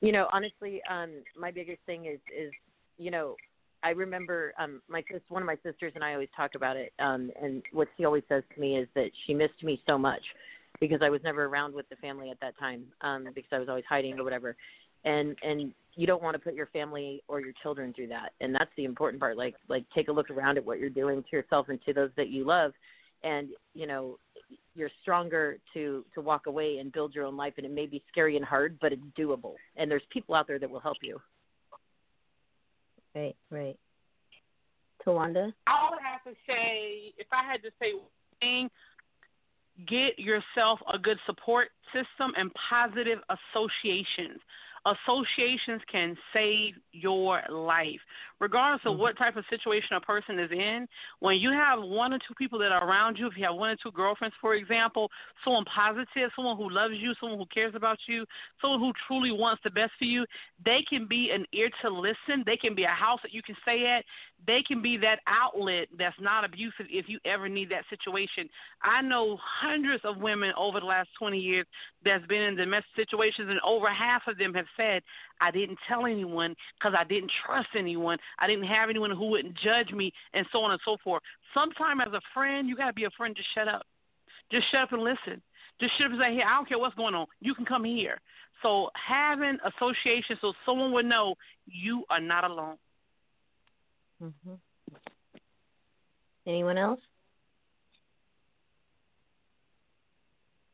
You 0.00 0.12
know, 0.12 0.28
honestly, 0.32 0.82
um, 0.90 1.10
my 1.38 1.50
biggest 1.50 1.80
thing 1.86 2.06
is 2.06 2.20
is 2.36 2.52
you 2.98 3.10
know 3.10 3.36
I 3.82 3.90
remember 3.90 4.54
um 4.58 4.80
my 4.88 5.02
sister, 5.02 5.22
one 5.28 5.42
of 5.42 5.46
my 5.46 5.58
sisters 5.62 5.92
and 5.94 6.02
I 6.02 6.14
always 6.14 6.30
talk 6.36 6.54
about 6.54 6.76
it. 6.76 6.92
Um, 6.98 7.30
and 7.40 7.62
what 7.72 7.88
she 7.96 8.04
always 8.04 8.24
says 8.28 8.42
to 8.54 8.60
me 8.60 8.78
is 8.78 8.88
that 8.94 9.10
she 9.26 9.34
missed 9.34 9.62
me 9.62 9.80
so 9.86 9.98
much 9.98 10.22
because 10.80 11.00
I 11.02 11.10
was 11.10 11.20
never 11.22 11.44
around 11.44 11.74
with 11.74 11.88
the 11.88 11.96
family 11.96 12.30
at 12.30 12.40
that 12.40 12.58
time 12.58 12.84
um, 13.02 13.28
because 13.34 13.50
I 13.52 13.58
was 13.58 13.68
always 13.68 13.84
hiding 13.88 14.18
or 14.18 14.24
whatever. 14.24 14.56
And 15.04 15.36
and 15.42 15.72
you 15.96 16.06
don't 16.06 16.22
want 16.22 16.34
to 16.34 16.38
put 16.38 16.54
your 16.54 16.66
family 16.66 17.22
or 17.28 17.40
your 17.40 17.52
children 17.62 17.92
through 17.92 18.08
that, 18.08 18.32
and 18.40 18.54
that's 18.54 18.70
the 18.76 18.84
important 18.84 19.20
part. 19.20 19.36
Like 19.36 19.54
like 19.68 19.84
take 19.94 20.08
a 20.08 20.12
look 20.12 20.30
around 20.30 20.58
at 20.58 20.64
what 20.64 20.78
you're 20.78 20.90
doing 20.90 21.22
to 21.22 21.36
yourself 21.36 21.68
and 21.68 21.80
to 21.84 21.92
those 21.92 22.10
that 22.16 22.28
you 22.28 22.44
love, 22.44 22.72
and 23.22 23.48
you 23.74 23.86
know 23.86 24.18
you're 24.74 24.90
stronger 25.02 25.58
to 25.72 26.04
to 26.14 26.20
walk 26.20 26.46
away 26.46 26.78
and 26.78 26.92
build 26.92 27.14
your 27.14 27.24
own 27.24 27.36
life. 27.36 27.54
And 27.56 27.66
it 27.66 27.72
may 27.72 27.86
be 27.86 28.02
scary 28.10 28.36
and 28.36 28.44
hard, 28.44 28.78
but 28.80 28.92
it's 28.92 29.02
doable. 29.18 29.54
And 29.76 29.90
there's 29.90 30.02
people 30.10 30.34
out 30.34 30.46
there 30.46 30.58
that 30.58 30.70
will 30.70 30.80
help 30.80 30.98
you. 31.02 31.20
Right, 33.14 33.36
right. 33.50 33.78
Tawanda? 35.06 35.52
I 35.66 35.88
would 35.90 36.00
have 36.02 36.24
to 36.24 36.38
say, 36.46 37.12
if 37.18 37.26
I 37.32 37.44
had 37.48 37.62
to 37.62 37.70
say 37.80 37.92
one 37.92 38.04
thing, 38.40 38.70
get 39.86 40.18
yourself 40.18 40.80
a 40.92 40.98
good 40.98 41.18
support 41.26 41.68
system 41.92 42.32
and 42.36 42.50
positive 42.68 43.18
associations. 43.28 44.40
Associations 44.86 45.80
can 45.90 46.16
save 46.32 46.74
your 46.92 47.42
life. 47.48 48.00
Regardless 48.40 48.82
of 48.84 48.92
mm-hmm. 48.92 49.00
what 49.02 49.18
type 49.18 49.36
of 49.36 49.44
situation 49.48 49.96
a 49.96 50.00
person 50.00 50.38
is 50.38 50.50
in, 50.50 50.86
when 51.20 51.36
you 51.36 51.50
have 51.50 51.78
one 51.80 52.12
or 52.12 52.18
two 52.18 52.34
people 52.36 52.58
that 52.58 52.72
are 52.72 52.86
around 52.86 53.16
you, 53.16 53.26
if 53.26 53.32
you 53.36 53.44
have 53.44 53.54
one 53.54 53.70
or 53.70 53.76
two 53.82 53.92
girlfriends, 53.92 54.34
for 54.40 54.54
example, 54.54 55.10
someone 55.42 55.64
positive, 55.64 56.30
someone 56.36 56.56
who 56.56 56.68
loves 56.68 56.94
you, 56.98 57.14
someone 57.18 57.38
who 57.38 57.46
cares 57.46 57.74
about 57.74 57.98
you, 58.06 58.26
someone 58.60 58.80
who 58.80 58.92
truly 59.06 59.30
wants 59.30 59.62
the 59.64 59.70
best 59.70 59.92
for 59.98 60.04
you, 60.04 60.26
they 60.64 60.84
can 60.88 61.06
be 61.08 61.30
an 61.34 61.46
ear 61.54 61.70
to 61.82 61.88
listen. 61.88 62.42
They 62.44 62.56
can 62.56 62.74
be 62.74 62.84
a 62.84 62.88
house 62.88 63.20
that 63.22 63.32
you 63.32 63.42
can 63.42 63.56
stay 63.62 63.86
at. 63.86 64.04
They 64.46 64.62
can 64.66 64.82
be 64.82 64.96
that 64.98 65.20
outlet 65.26 65.88
that's 65.98 66.16
not 66.20 66.44
abusive 66.44 66.86
if 66.90 67.08
you 67.08 67.18
ever 67.24 67.48
need 67.48 67.70
that 67.70 67.84
situation. 67.88 68.48
I 68.82 69.00
know 69.00 69.38
hundreds 69.40 70.04
of 70.04 70.18
women 70.18 70.52
over 70.56 70.80
the 70.80 70.86
last 70.86 71.08
20 71.18 71.38
years 71.38 71.66
that's 72.04 72.26
been 72.26 72.42
in 72.42 72.56
domestic 72.56 72.90
situations, 72.96 73.48
and 73.50 73.60
over 73.60 73.92
half 73.92 74.22
of 74.26 74.36
them 74.38 74.52
have 74.54 74.66
said, 74.76 75.02
I 75.40 75.50
didn't 75.50 75.78
tell 75.88 76.06
anyone 76.06 76.54
because 76.78 76.94
I 76.98 77.04
didn't 77.04 77.32
trust 77.46 77.68
anyone. 77.76 78.18
I 78.38 78.46
didn't 78.46 78.66
have 78.66 78.90
anyone 78.90 79.10
who 79.10 79.28
wouldn't 79.30 79.56
judge 79.56 79.90
me, 79.92 80.12
and 80.34 80.46
so 80.52 80.60
on 80.60 80.72
and 80.72 80.80
so 80.84 80.96
forth. 81.02 81.22
Sometime 81.54 82.00
as 82.00 82.12
a 82.12 82.20
friend, 82.32 82.68
you 82.68 82.76
got 82.76 82.88
to 82.88 82.92
be 82.92 83.04
a 83.04 83.10
friend. 83.16 83.34
Just 83.36 83.48
shut 83.54 83.68
up. 83.68 83.86
Just 84.50 84.70
shut 84.70 84.82
up 84.82 84.92
and 84.92 85.02
listen. 85.02 85.40
Just 85.80 85.96
shut 85.96 86.06
up 86.06 86.12
and 86.12 86.20
say, 86.20 86.34
"Hey, 86.34 86.42
I 86.42 86.54
don't 86.56 86.68
care 86.68 86.78
what's 86.78 86.94
going 86.94 87.14
on. 87.14 87.26
You 87.40 87.54
can 87.54 87.64
come 87.64 87.84
here." 87.84 88.20
So 88.62 88.90
having 88.94 89.58
association, 89.64 90.38
so 90.40 90.52
someone 90.64 90.92
would 90.92 91.06
know 91.06 91.34
you 91.66 92.04
are 92.10 92.20
not 92.20 92.44
alone. 92.44 92.76
Mm-hmm. 94.22 94.54
Anyone 96.46 96.78
else? 96.78 97.00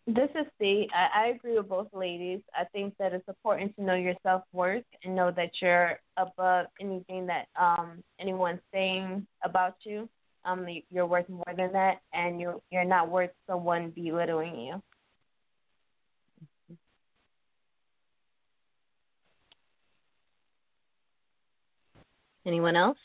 This 0.06 0.30
is 0.34 0.46
C. 0.58 0.88
I, 0.92 1.24
I 1.24 1.26
agree 1.28 1.56
with 1.56 1.68
both 1.68 1.86
ladies. 1.92 2.40
I 2.54 2.64
think 2.64 2.94
that 2.98 3.12
it's 3.12 3.28
important 3.28 3.76
to 3.76 3.84
know 3.84 3.94
your 3.94 4.14
self 4.24 4.42
worth 4.52 4.84
and 5.04 5.14
know 5.14 5.30
that 5.30 5.50
you're 5.62 6.00
above 6.16 6.66
anything 6.80 7.26
that 7.26 7.46
um 7.60 8.02
anyone's 8.18 8.60
saying 8.72 9.26
about 9.44 9.76
you. 9.84 10.08
Um, 10.44 10.66
you're 10.90 11.06
worth 11.06 11.28
more 11.28 11.54
than 11.56 11.72
that, 11.72 12.00
and 12.12 12.40
you're 12.40 12.56
you're 12.72 12.84
not 12.84 13.08
worth 13.08 13.30
someone 13.46 13.90
belittling 13.90 14.58
you. 14.58 14.82
Anyone 22.46 22.74
else? 22.74 22.98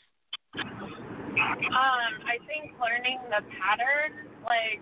Um, 0.56 2.12
I 2.24 2.40
think 2.48 2.72
learning 2.80 3.20
the 3.28 3.44
pattern, 3.60 4.24
like 4.44 4.80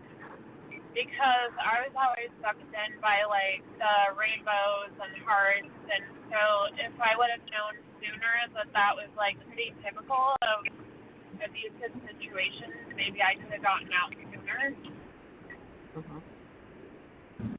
because 0.94 1.52
I 1.58 1.82
was 1.82 1.94
always 1.98 2.30
sucked 2.38 2.62
in 2.62 2.90
by 3.02 3.26
like 3.26 3.66
the 3.82 4.14
rainbows 4.14 4.94
and 4.94 5.14
hearts, 5.26 5.74
and 5.90 6.04
so 6.30 6.40
if 6.78 6.94
I 7.02 7.18
would 7.18 7.34
have 7.34 7.42
known 7.50 7.74
sooner 7.98 8.34
that 8.54 8.70
that 8.70 8.94
was 8.94 9.10
like 9.18 9.34
pretty 9.50 9.74
typical 9.82 10.38
of 10.46 10.62
abusive 11.42 11.94
situations, 12.06 12.78
maybe 12.94 13.18
I 13.18 13.34
could 13.34 13.50
have 13.50 13.66
gotten 13.66 13.90
out 13.90 14.14
sooner. 14.14 14.93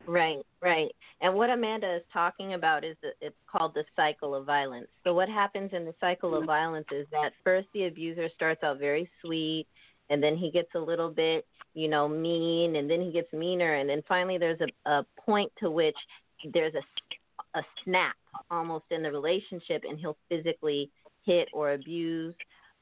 Mm-hmm. 0.05 0.11
Right, 0.11 0.45
right. 0.61 0.91
And 1.21 1.35
what 1.35 1.49
Amanda 1.49 1.95
is 1.95 2.03
talking 2.13 2.53
about 2.53 2.83
is 2.83 2.95
that 3.01 3.13
it's 3.21 3.35
called 3.51 3.73
the 3.73 3.83
cycle 3.95 4.35
of 4.35 4.45
violence. 4.45 4.87
So 5.03 5.13
what 5.13 5.29
happens 5.29 5.71
in 5.73 5.85
the 5.85 5.95
cycle 5.99 6.35
of 6.35 6.45
violence 6.45 6.87
is 6.91 7.07
that 7.11 7.31
first 7.43 7.67
the 7.73 7.85
abuser 7.85 8.29
starts 8.35 8.63
out 8.63 8.79
very 8.79 9.09
sweet 9.21 9.67
and 10.09 10.21
then 10.21 10.37
he 10.37 10.51
gets 10.51 10.69
a 10.75 10.79
little 10.79 11.09
bit, 11.09 11.45
you 11.73 11.87
know, 11.87 12.07
mean, 12.07 12.75
and 12.75 12.89
then 12.89 13.01
he 13.01 13.11
gets 13.11 13.31
meaner, 13.33 13.75
and 13.75 13.89
then 13.89 14.03
finally 14.07 14.37
there's 14.37 14.59
a, 14.61 14.89
a 14.89 15.05
point 15.19 15.51
to 15.59 15.71
which 15.71 15.95
there's 16.53 16.73
a, 16.75 17.59
a 17.59 17.63
snap 17.83 18.15
almost 18.51 18.85
in 18.91 19.01
the 19.01 19.11
relationship, 19.11 19.83
and 19.87 19.99
he'll 19.99 20.17
physically 20.29 20.89
hit 21.25 21.47
or 21.53 21.73
abuse, 21.73 22.35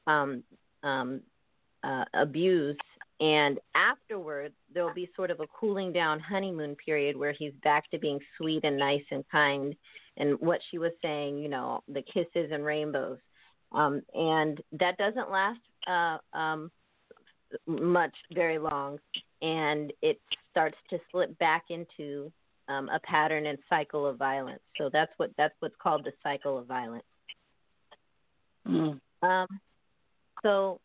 um, 0.06 0.42
um, 0.82 1.20
uh, 1.82 2.04
abuse, 2.14 2.76
and 3.20 3.58
afterwards 3.74 4.54
there'll 4.72 4.94
be 4.94 5.10
sort 5.14 5.30
of 5.30 5.40
a 5.40 5.46
cooling 5.58 5.92
down 5.92 6.20
honeymoon 6.20 6.76
period 6.76 7.16
where 7.16 7.32
he's 7.32 7.52
back 7.62 7.90
to 7.90 7.98
being 7.98 8.18
sweet 8.36 8.64
and 8.64 8.76
nice 8.76 9.04
and 9.10 9.24
kind, 9.30 9.74
and 10.16 10.38
what 10.40 10.60
she 10.70 10.78
was 10.78 10.92
saying, 11.02 11.38
you 11.38 11.48
know, 11.48 11.82
the 11.88 12.02
kisses 12.02 12.50
and 12.52 12.64
rainbows, 12.64 13.18
um, 13.72 14.02
and 14.14 14.60
that 14.72 14.96
doesn't 14.96 15.30
last. 15.30 15.60
Uh, 15.86 16.16
um, 16.36 16.70
much 17.66 18.14
very 18.32 18.58
long, 18.58 18.98
and 19.42 19.92
it 20.02 20.20
starts 20.50 20.76
to 20.90 20.98
slip 21.10 21.36
back 21.38 21.64
into 21.70 22.32
um, 22.68 22.88
a 22.88 22.98
pattern 23.00 23.46
and 23.46 23.58
cycle 23.68 24.06
of 24.06 24.16
violence. 24.16 24.62
So 24.78 24.90
that's 24.92 25.12
what 25.16 25.30
that's 25.36 25.54
what's 25.60 25.74
called 25.82 26.04
the 26.04 26.12
cycle 26.22 26.58
of 26.58 26.66
violence. 26.66 27.04
Mm. 28.66 29.00
Um, 29.22 29.46
so 30.42 30.80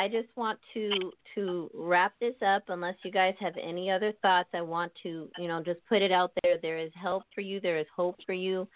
I 0.00 0.08
just 0.08 0.34
want 0.34 0.58
to 0.72 1.12
to 1.34 1.70
wrap 1.74 2.14
this 2.22 2.34
up. 2.46 2.62
Unless 2.68 2.94
you 3.04 3.10
guys 3.10 3.34
have 3.38 3.52
any 3.62 3.90
other 3.90 4.14
thoughts, 4.22 4.48
I 4.54 4.62
want 4.62 4.90
to 5.02 5.28
you 5.38 5.46
know 5.46 5.62
just 5.62 5.80
put 5.90 6.00
it 6.00 6.10
out 6.10 6.32
there. 6.42 6.56
There 6.56 6.78
is 6.78 6.90
help 6.94 7.24
for 7.34 7.42
you. 7.42 7.60
There 7.60 7.78
is 7.78 7.86
hope 7.94 8.16
for 8.24 8.32
you. 8.32 8.66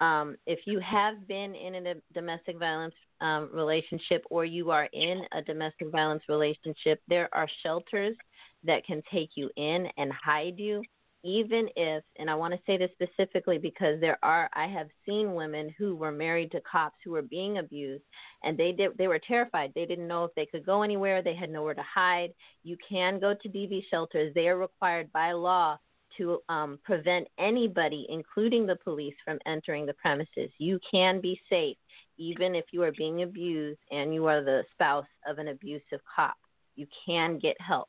Um, 0.00 0.36
if 0.46 0.60
you 0.64 0.80
have 0.80 1.28
been 1.28 1.54
in 1.54 1.86
a 1.86 1.94
domestic 2.14 2.58
violence 2.58 2.94
um, 3.20 3.50
relationship 3.52 4.24
or 4.30 4.46
you 4.46 4.70
are 4.70 4.88
in 4.94 5.20
a 5.32 5.42
domestic 5.42 5.90
violence 5.92 6.22
relationship, 6.30 7.02
there 7.08 7.28
are 7.34 7.46
shelters 7.62 8.16
that 8.64 8.86
can 8.86 9.02
take 9.12 9.32
you 9.34 9.50
in 9.56 9.86
and 9.98 10.10
hide 10.12 10.58
you 10.58 10.82
even 11.22 11.68
if, 11.76 12.02
and 12.18 12.30
I 12.30 12.34
want 12.34 12.54
to 12.54 12.60
say 12.66 12.76
this 12.78 12.90
specifically 12.92 13.58
because 13.58 14.00
there 14.00 14.18
are, 14.22 14.48
I 14.54 14.66
have 14.66 14.88
seen 15.06 15.34
women 15.34 15.74
who 15.76 15.94
were 15.94 16.12
married 16.12 16.50
to 16.52 16.60
cops 16.60 16.96
who 17.04 17.10
were 17.12 17.22
being 17.22 17.58
abused, 17.58 18.04
and 18.42 18.56
they 18.56 18.72
did, 18.72 18.96
they 18.96 19.08
were 19.08 19.20
terrified. 19.26 19.72
They 19.74 19.86
didn't 19.86 20.08
know 20.08 20.24
if 20.24 20.34
they 20.34 20.46
could 20.46 20.64
go 20.64 20.82
anywhere. 20.82 21.22
They 21.22 21.34
had 21.34 21.50
nowhere 21.50 21.74
to 21.74 21.82
hide. 21.82 22.32
You 22.62 22.76
can 22.88 23.20
go 23.20 23.34
to 23.34 23.48
DV 23.48 23.82
shelters. 23.90 24.32
They 24.34 24.48
are 24.48 24.56
required 24.56 25.12
by 25.12 25.32
law 25.32 25.78
to 26.16 26.40
um, 26.48 26.78
prevent 26.84 27.28
anybody, 27.38 28.06
including 28.08 28.66
the 28.66 28.76
police, 28.76 29.14
from 29.24 29.38
entering 29.46 29.86
the 29.86 29.94
premises. 29.94 30.50
You 30.58 30.80
can 30.90 31.20
be 31.20 31.40
safe, 31.48 31.76
even 32.18 32.54
if 32.54 32.64
you 32.72 32.82
are 32.82 32.92
being 32.92 33.22
abused 33.22 33.80
and 33.90 34.14
you 34.14 34.26
are 34.26 34.42
the 34.42 34.62
spouse 34.72 35.06
of 35.26 35.38
an 35.38 35.48
abusive 35.48 36.00
cop. 36.14 36.36
You 36.76 36.86
can 37.06 37.38
get 37.38 37.56
help. 37.60 37.88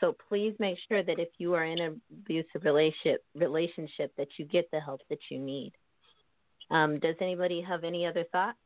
So 0.00 0.16
please 0.28 0.54
make 0.58 0.78
sure 0.88 1.02
that 1.02 1.18
if 1.18 1.28
you 1.38 1.54
are 1.54 1.64
in 1.64 1.78
an 1.78 2.00
abusive 2.10 2.64
relationship, 2.64 3.22
relationship 3.34 4.12
that 4.16 4.28
you 4.38 4.46
get 4.46 4.70
the 4.70 4.80
help 4.80 5.02
that 5.10 5.18
you 5.30 5.38
need. 5.38 5.72
Um, 6.70 6.98
does 6.98 7.16
anybody 7.20 7.60
have 7.60 7.84
any 7.84 8.06
other 8.06 8.24
thoughts? 8.32 8.58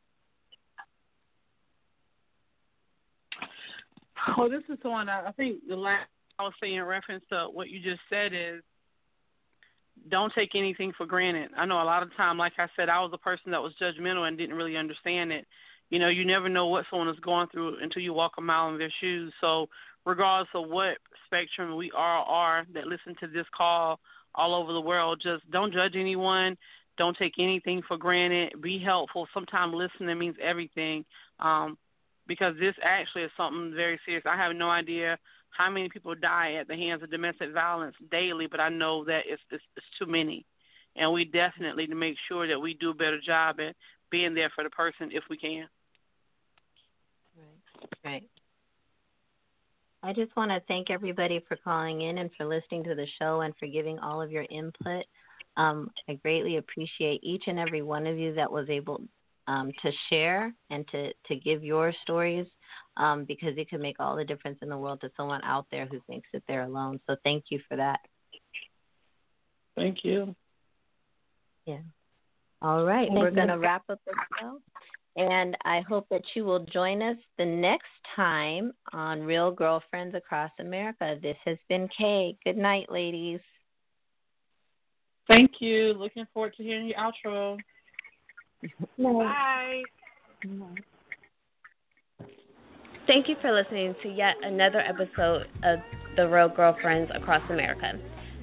Oh, 4.38 4.48
this 4.48 4.62
is 4.68 4.78
one. 4.82 5.08
I 5.08 5.32
think 5.32 5.60
the 5.68 5.76
last 5.76 6.08
I 6.38 6.44
was 6.44 6.52
saying 6.60 6.76
in 6.76 6.82
reference 6.84 7.24
to 7.30 7.46
what 7.52 7.68
you 7.68 7.80
just 7.80 8.00
said 8.10 8.32
is 8.32 8.62
don't 10.10 10.32
take 10.34 10.54
anything 10.54 10.92
for 10.96 11.06
granted. 11.06 11.50
I 11.56 11.64
know 11.64 11.80
a 11.80 11.84
lot 11.84 12.02
of 12.02 12.14
time, 12.16 12.36
like 12.36 12.54
I 12.58 12.66
said, 12.76 12.88
I 12.88 13.00
was 13.00 13.10
a 13.14 13.18
person 13.18 13.50
that 13.52 13.62
was 13.62 13.72
judgmental 13.80 14.26
and 14.26 14.36
didn't 14.36 14.56
really 14.56 14.76
understand 14.76 15.32
it. 15.32 15.46
You 15.90 15.98
know, 15.98 16.08
you 16.08 16.24
never 16.24 16.48
know 16.48 16.66
what 16.66 16.86
someone 16.90 17.08
is 17.08 17.20
going 17.20 17.48
through 17.48 17.78
until 17.80 18.02
you 18.02 18.12
walk 18.12 18.32
a 18.38 18.40
mile 18.40 18.68
in 18.70 18.78
their 18.78 18.92
shoes. 19.00 19.32
So 19.40 19.68
regardless 20.04 20.48
of 20.54 20.68
what 20.68 20.98
spectrum 21.26 21.76
we 21.76 21.90
all 21.96 22.24
are 22.28 22.66
that 22.74 22.86
listen 22.86 23.14
to 23.20 23.26
this 23.26 23.46
call 23.56 23.98
all 24.34 24.54
over 24.54 24.72
the 24.72 24.80
world, 24.80 25.20
just 25.22 25.48
don't 25.50 25.72
judge 25.72 25.94
anyone. 25.96 26.56
Don't 26.96 27.16
take 27.16 27.34
anything 27.38 27.82
for 27.86 27.96
granted. 27.96 28.60
Be 28.62 28.78
helpful. 28.78 29.26
Sometimes 29.34 29.74
listening 29.74 30.18
means 30.18 30.36
everything. 30.40 31.04
Um, 31.40 31.76
because 32.26 32.54
this 32.58 32.74
actually 32.82 33.22
is 33.22 33.30
something 33.36 33.74
very 33.74 34.00
serious. 34.06 34.24
I 34.26 34.36
have 34.36 34.56
no 34.56 34.70
idea 34.70 35.18
how 35.50 35.70
many 35.70 35.88
people 35.88 36.14
die 36.14 36.54
at 36.54 36.68
the 36.68 36.74
hands 36.74 37.02
of 37.02 37.10
domestic 37.10 37.52
violence 37.52 37.94
daily, 38.10 38.46
but 38.46 38.60
I 38.60 38.68
know 38.68 39.04
that 39.04 39.22
it's, 39.26 39.42
it's, 39.50 39.62
it's 39.76 39.86
too 39.98 40.06
many. 40.06 40.44
And 40.96 41.12
we 41.12 41.24
definitely 41.24 41.86
to 41.86 41.94
make 41.94 42.16
sure 42.28 42.46
that 42.46 42.58
we 42.58 42.74
do 42.74 42.90
a 42.90 42.94
better 42.94 43.20
job 43.20 43.60
at 43.60 43.74
being 44.10 44.34
there 44.34 44.50
for 44.54 44.64
the 44.64 44.70
person 44.70 45.10
if 45.12 45.24
we 45.28 45.36
can. 45.36 45.66
Right. 47.36 47.88
Right. 48.04 48.30
I 50.04 50.12
just 50.12 50.36
want 50.36 50.50
to 50.50 50.60
thank 50.68 50.90
everybody 50.90 51.42
for 51.48 51.56
calling 51.56 52.02
in 52.02 52.18
and 52.18 52.30
for 52.36 52.44
listening 52.44 52.84
to 52.84 52.94
the 52.94 53.06
show 53.18 53.40
and 53.40 53.54
for 53.58 53.66
giving 53.66 53.98
all 53.98 54.20
of 54.20 54.30
your 54.30 54.44
input. 54.50 55.04
Um, 55.56 55.90
I 56.08 56.14
greatly 56.14 56.58
appreciate 56.58 57.20
each 57.22 57.44
and 57.46 57.58
every 57.58 57.80
one 57.80 58.06
of 58.06 58.18
you 58.18 58.34
that 58.34 58.50
was 58.50 58.68
able 58.68 59.00
um, 59.46 59.72
to 59.82 59.90
share 60.10 60.52
and 60.68 60.86
to, 60.88 61.10
to 61.28 61.36
give 61.36 61.64
your 61.64 61.94
stories 62.02 62.46
um, 62.98 63.24
because 63.24 63.54
it 63.56 63.70
can 63.70 63.80
make 63.80 63.96
all 63.98 64.14
the 64.14 64.24
difference 64.24 64.58
in 64.60 64.68
the 64.68 64.76
world 64.76 65.00
to 65.00 65.10
someone 65.16 65.42
out 65.42 65.66
there 65.70 65.86
who 65.86 66.00
thinks 66.06 66.28
that 66.34 66.42
they're 66.46 66.64
alone. 66.64 67.00
So 67.06 67.16
thank 67.24 67.44
you 67.48 67.60
for 67.66 67.76
that. 67.76 68.00
Thank 69.74 70.04
you. 70.04 70.34
Yeah. 71.64 71.78
All 72.60 72.84
right. 72.84 73.08
We're 73.10 73.30
going 73.30 73.48
to 73.48 73.58
wrap 73.58 73.84
up 73.88 74.00
the 74.06 74.12
show. 74.38 74.60
And 75.16 75.56
I 75.64 75.80
hope 75.80 76.08
that 76.10 76.22
you 76.34 76.44
will 76.44 76.64
join 76.66 77.00
us 77.00 77.16
the 77.38 77.44
next 77.44 77.86
time 78.16 78.72
on 78.92 79.22
Real 79.22 79.52
Girlfriends 79.52 80.14
Across 80.14 80.50
America. 80.58 81.16
This 81.22 81.36
has 81.44 81.56
been 81.68 81.88
Kay. 81.96 82.36
Good 82.44 82.56
night, 82.56 82.90
ladies. 82.90 83.40
Thank 85.28 85.52
you. 85.60 85.94
Looking 85.94 86.26
forward 86.34 86.54
to 86.56 86.62
hearing 86.64 86.88
your 86.88 86.98
outro. 86.98 87.58
Bye. 88.98 89.82
Thank 93.06 93.28
you 93.28 93.36
for 93.40 93.52
listening 93.52 93.94
to 94.02 94.08
yet 94.08 94.34
another 94.42 94.80
episode 94.80 95.46
of 95.62 95.78
The 96.16 96.28
Real 96.28 96.48
Girlfriends 96.48 97.10
Across 97.14 97.50
America. 97.50 97.92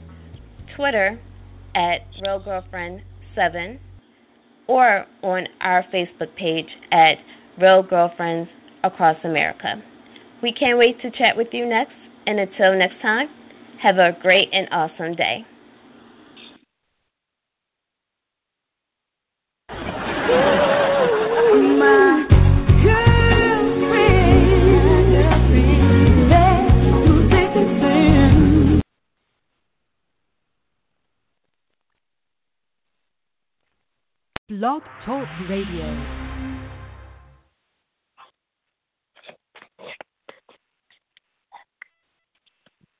Twitter 0.77 1.19
at 1.75 2.03
realgirlfriend 2.25 3.03
7 3.39 3.79
or 4.67 5.07
on 5.23 5.47
our 5.61 5.85
Facebook 5.95 6.35
page 6.37 6.67
at 6.91 7.15
Real 7.61 7.83
Girlfriends 7.83 8.51
Across 8.83 9.19
America. 9.25 9.81
We 10.43 10.53
can't 10.53 10.79
wait 10.79 11.01
to 11.03 11.11
chat 11.11 11.37
with 11.37 11.49
you 11.53 11.67
next, 11.67 11.95
and 12.27 12.41
until 12.41 12.77
next 12.77 13.01
time, 13.01 13.29
have 13.81 13.99
a 13.99 14.17
great 14.21 14.49
and 14.53 14.69
awesome 14.73 15.15
day. 15.15 15.47
Blog 34.59 34.83
Talk 35.07 35.29
Radio. 35.49 35.87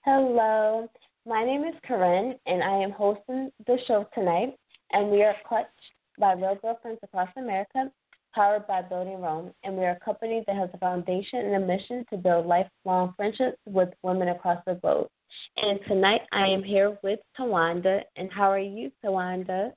Hello, 0.05 0.89
my 1.27 1.45
name 1.45 1.65
is 1.65 1.75
Corinne, 1.85 2.37
and 2.47 2.63
I 2.63 2.77
am 2.77 2.93
hosting 2.93 3.51
the 3.67 3.77
show 3.89 4.07
tonight. 4.15 4.55
And 4.93 5.11
we 5.11 5.25
are 5.25 5.35
clutched 5.49 5.69
by 6.17 6.35
Real 6.35 6.57
Girlfriends 6.63 7.01
Across 7.03 7.31
America, 7.37 7.91
powered 8.33 8.69
by 8.69 8.83
Building 8.83 9.21
Rome. 9.21 9.51
And 9.65 9.77
we 9.77 9.85
are 9.85 9.99
a 10.01 10.05
company 10.05 10.45
that 10.47 10.55
has 10.55 10.71
a 10.75 10.79
foundation 10.79 11.41
and 11.41 11.57
a 11.57 11.67
mission 11.67 12.05
to 12.11 12.19
build 12.19 12.47
lifelong 12.47 13.15
friendships 13.17 13.59
with 13.67 13.89
women 14.05 14.29
across 14.29 14.63
the 14.65 14.75
globe. 14.75 15.09
And 15.57 15.81
tonight 15.89 16.21
I 16.31 16.47
am 16.47 16.63
here 16.63 16.97
with 17.03 17.19
Tawanda. 17.37 18.03
And 18.15 18.33
how 18.33 18.49
are 18.49 18.61
you, 18.61 18.93
Tawanda? 19.05 19.73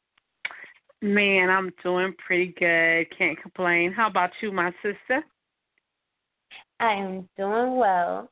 Man, 1.02 1.50
I'm 1.50 1.72
doing 1.84 2.14
pretty 2.26 2.54
good. 2.60 3.08
Can't 3.18 3.42
complain. 3.42 3.92
How 3.92 4.08
about 4.08 4.30
you, 4.42 4.52
my 4.52 4.72
sister? 4.84 5.24
I 6.80 6.94
am 6.94 7.28
doing 7.38 7.78
well. 7.78 8.30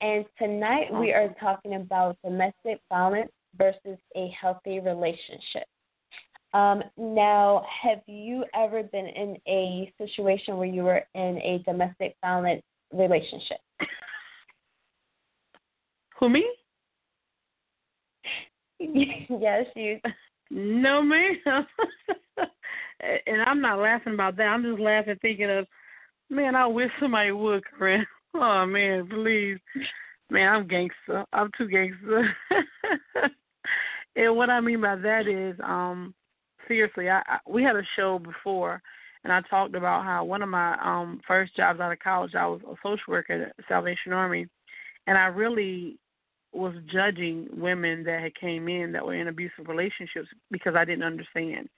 And 0.00 0.24
tonight 0.38 0.86
we 0.92 1.12
are 1.12 1.34
talking 1.38 1.74
about 1.74 2.16
domestic 2.24 2.80
violence 2.88 3.30
versus 3.58 3.98
a 4.16 4.28
healthy 4.28 4.80
relationship. 4.80 5.64
Um, 6.54 6.82
now, 6.96 7.64
have 7.82 8.00
you 8.06 8.44
ever 8.54 8.82
been 8.82 9.06
in 9.06 9.36
a 9.46 9.92
situation 9.98 10.56
where 10.56 10.66
you 10.66 10.84
were 10.84 11.02
in 11.14 11.38
a 11.38 11.62
domestic 11.66 12.16
violence 12.22 12.62
relationship? 12.92 13.58
Who 16.18 16.30
me? 16.30 16.46
yes, 18.78 19.66
you. 19.76 20.00
No, 20.50 21.02
ma'am. 21.02 21.36
and 23.26 23.42
I'm 23.42 23.60
not 23.60 23.78
laughing 23.78 24.14
about 24.14 24.36
that. 24.36 24.44
I'm 24.44 24.62
just 24.62 24.80
laughing 24.80 25.16
thinking 25.22 25.50
of, 25.50 25.66
man, 26.28 26.54
I 26.54 26.66
wish 26.66 26.90
somebody 27.00 27.32
would, 27.32 27.64
Corinne. 27.64 28.06
Oh, 28.32 28.64
man, 28.64 29.08
please. 29.08 29.58
Man, 30.30 30.48
I'm 30.48 30.68
gangster. 30.68 31.24
I'm 31.32 31.50
too 31.58 31.66
gangster. 31.66 32.32
and 34.14 34.36
what 34.36 34.50
I 34.50 34.60
mean 34.60 34.80
by 34.80 34.94
that 34.94 35.26
is, 35.26 35.58
um, 35.64 36.14
seriously, 36.68 37.10
I, 37.10 37.22
I 37.26 37.38
we 37.48 37.64
had 37.64 37.74
a 37.74 37.82
show 37.96 38.20
before, 38.20 38.80
and 39.24 39.32
I 39.32 39.40
talked 39.50 39.74
about 39.74 40.04
how 40.04 40.22
one 40.22 40.42
of 40.42 40.48
my 40.48 40.78
um 40.80 41.20
first 41.26 41.56
jobs 41.56 41.80
out 41.80 41.90
of 41.90 41.98
college, 41.98 42.36
I 42.36 42.46
was 42.46 42.60
a 42.62 42.76
social 42.84 43.02
worker 43.08 43.52
at 43.58 43.64
Salvation 43.66 44.12
Army, 44.12 44.46
and 45.08 45.18
I 45.18 45.24
really 45.24 45.98
was 46.52 46.74
judging 46.92 47.48
women 47.52 48.02
that 48.04 48.20
had 48.20 48.34
came 48.34 48.68
in 48.68 48.92
that 48.92 49.04
were 49.04 49.14
in 49.14 49.28
abusive 49.28 49.68
relationships 49.68 50.28
because 50.50 50.74
I 50.74 50.84
didn't 50.84 51.04
understand. 51.04 51.68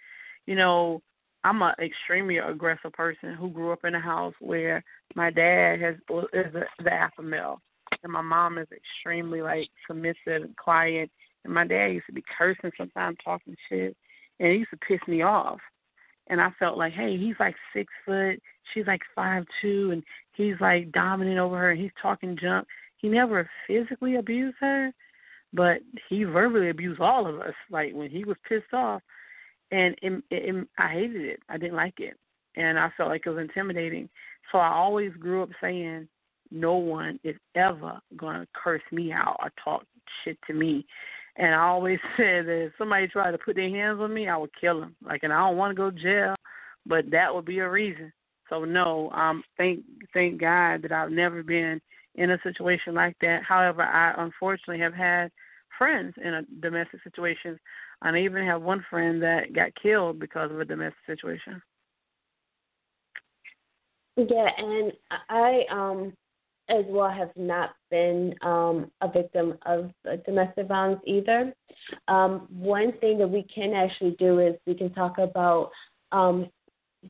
You 0.47 0.57
know, 0.57 1.03
I'm 1.45 1.61
a 1.63 1.75
extremely 1.81 2.39
aggressive 2.39 2.93
person 2.93 3.35
who 3.35 3.51
grew 3.51 3.73
up 3.73 3.85
in 3.85 3.95
a 3.95 4.01
house 4.01 4.35
where 4.41 4.83
my 5.15 5.31
dad 5.31 5.81
has 5.81 5.97
is 6.33 6.55
a, 6.55 6.83
the 6.83 6.93
alpha 6.93 7.23
male, 7.23 7.61
and 8.03 8.13
my 8.13 8.23
mom 8.23 8.59
is 8.59 8.69
extremely 8.73 9.43
like 9.43 9.69
submissive 9.87 10.43
and 10.43 10.57
quiet. 10.57 11.11
And 11.45 11.53
my 11.53 11.67
dad 11.67 11.87
used 11.87 12.07
to 12.07 12.13
be 12.13 12.25
cursing 12.39 12.71
sometimes, 12.79 13.17
talking 13.25 13.57
shit, 13.69 13.97
and 14.39 14.49
it 14.49 14.59
used 14.59 14.71
to 14.71 14.77
piss 14.77 15.01
me 15.09 15.23
off. 15.23 15.59
And 16.29 16.41
I 16.41 16.51
felt 16.59 16.79
like, 16.79 16.93
hey, 16.93 17.17
he's 17.17 17.35
like 17.41 17.57
six 17.75 17.93
foot, 18.07 18.41
she's 18.73 18.87
like 18.87 19.03
five 19.15 19.45
two, 19.61 19.91
and 19.91 20.05
he's 20.35 20.55
like 20.61 20.93
dominant 20.93 21.39
over 21.39 21.59
her, 21.59 21.73
and 21.73 21.81
he's 21.81 21.91
talking 22.01 22.39
junk. 22.41 22.67
He 23.03 23.09
never 23.09 23.49
physically 23.67 24.17
abused 24.17 24.57
her, 24.61 24.93
but 25.53 25.81
he 26.09 26.25
verbally 26.25 26.71
abused 26.71 27.01
all 27.01 27.27
of 27.27 27.41
us. 27.41 27.55
Like 27.71 27.93
when 27.93 28.09
he 28.09 28.25
was 28.25 28.37
pissed 28.49 28.73
off, 28.73 29.03
and 29.71 29.97
it, 30.03 30.23
it, 30.31 30.69
I 30.79 30.89
hated 30.89 31.23
it. 31.23 31.41
I 31.49 31.59
didn't 31.59 31.77
like 31.77 31.99
it, 31.99 32.17
and 32.57 32.79
I 32.79 32.91
felt 32.97 33.11
like 33.11 33.23
it 33.27 33.31
was 33.31 33.41
intimidating. 33.41 34.09
So 34.51 34.59
I 34.59 34.69
always 34.69 35.13
grew 35.15 35.43
up 35.43 35.51
saying, 35.61 36.09
no 36.51 36.75
one 36.75 37.19
is 37.25 37.37
ever 37.55 37.99
going 38.17 38.41
to 38.41 38.47
curse 38.55 38.83
me 38.93 39.13
out 39.13 39.37
or 39.41 39.51
talk 39.63 39.85
shit 40.23 40.39
to 40.47 40.53
me. 40.53 40.87
And 41.37 41.55
I 41.55 41.63
always 41.63 41.99
said 42.17 42.47
that 42.47 42.65
if 42.67 42.73
somebody 42.79 43.09
tried 43.09 43.33
to 43.33 43.39
put 43.39 43.57
their 43.57 43.71
hands 43.71 43.99
on 44.01 44.15
me, 44.15 44.29
I 44.29 44.37
would 44.37 44.51
kill 44.61 44.81
them. 44.81 44.95
Like, 45.05 45.23
and 45.23 45.33
I 45.33 45.39
don't 45.39 45.57
want 45.57 45.71
to 45.71 45.75
go 45.75 45.91
to 45.91 46.03
jail, 46.03 46.35
but 46.87 47.11
that 47.11 47.35
would 47.35 47.47
be 47.47 47.61
a 47.61 47.69
reason. 47.69 48.13
So 48.51 48.67
no, 48.67 49.11
um, 49.13 49.43
thank 49.57 49.81
thank 50.13 50.39
God 50.39 50.83
that 50.83 50.93
I've 50.93 51.11
never 51.11 51.43
been 51.43 51.81
in 52.15 52.31
a 52.31 52.39
situation 52.43 52.95
like 52.95 53.17
that. 53.21 53.43
However, 53.43 53.83
I 53.83 54.15
unfortunately 54.19 54.81
have 54.81 54.95
had 54.95 55.31
friends 55.79 56.15
in 56.23 56.35
a 56.35 56.43
domestic 56.61 57.03
situation, 57.03 57.59
and 58.03 58.17
I 58.17 58.21
even 58.21 58.47
have 58.47 58.63
one 58.63 58.85
friend 58.91 59.23
that 59.23 59.53
got 59.55 59.75
killed 59.81 60.19
because 60.19 60.51
of 60.51 60.61
a 60.61 60.65
domestic 60.65 61.01
situation. 61.07 61.63
Yeah, 64.17 64.49
and 64.59 64.93
I 65.31 65.65
um 65.71 66.13
as 66.69 66.85
well 66.89 67.11
have 67.11 67.31
not 67.35 67.71
been 67.91 68.35
um 68.43 68.91
a 69.01 69.09
victim 69.09 69.59
of 69.65 69.91
domestic 70.27 70.69
violence 70.69 71.01
either. 71.07 71.55
Um 72.09 72.47
one 72.51 72.93
thing 73.01 73.19
that 73.19 73.29
we 73.29 73.45
can 73.55 73.73
actually 73.73 74.17
do 74.19 74.39
is 74.39 74.55
we 74.67 74.75
can 74.75 74.93
talk 74.93 75.19
about 75.19 75.71
um 76.13 76.49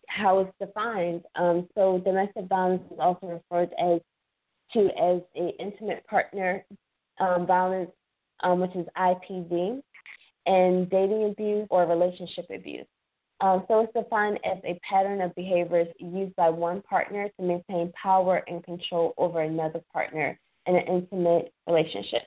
how 0.06 0.38
it's 0.40 0.52
defined. 0.60 1.22
Um 1.34 1.68
so 1.74 2.00
domestic 2.04 2.46
violence 2.46 2.82
is 2.90 2.98
also 3.00 3.26
referred 3.26 3.70
as 3.80 4.00
to 4.72 4.86
as 4.98 5.20
a 5.36 5.54
intimate 5.60 6.06
partner 6.06 6.64
um 7.20 7.46
violence 7.46 7.90
um 8.42 8.60
which 8.60 8.74
is 8.74 8.86
IPV 8.96 9.82
and 10.46 10.90
dating 10.90 11.24
abuse 11.30 11.66
or 11.70 11.86
relationship 11.86 12.46
abuse. 12.52 12.86
Um, 13.40 13.64
so 13.66 13.80
it's 13.80 13.92
defined 13.92 14.38
as 14.44 14.58
a 14.64 14.78
pattern 14.88 15.20
of 15.20 15.34
behaviors 15.34 15.88
used 15.98 16.34
by 16.36 16.48
one 16.48 16.80
partner 16.82 17.28
to 17.28 17.42
maintain 17.44 17.92
power 18.00 18.42
and 18.46 18.62
control 18.62 19.14
over 19.18 19.40
another 19.40 19.80
partner 19.92 20.38
in 20.66 20.76
an 20.76 20.86
intimate 20.86 21.52
relationship. 21.66 22.22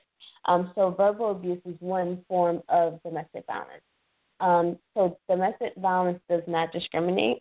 Um, 0.46 0.72
so 0.74 0.90
verbal 0.90 1.30
abuse 1.30 1.60
is 1.64 1.74
one 1.80 2.22
form 2.28 2.62
of 2.68 3.00
domestic 3.02 3.44
violence. 3.46 3.82
Um, 4.40 4.78
so 4.94 5.18
domestic 5.28 5.72
violence 5.78 6.20
does 6.28 6.42
not 6.46 6.70
discriminate. 6.72 7.38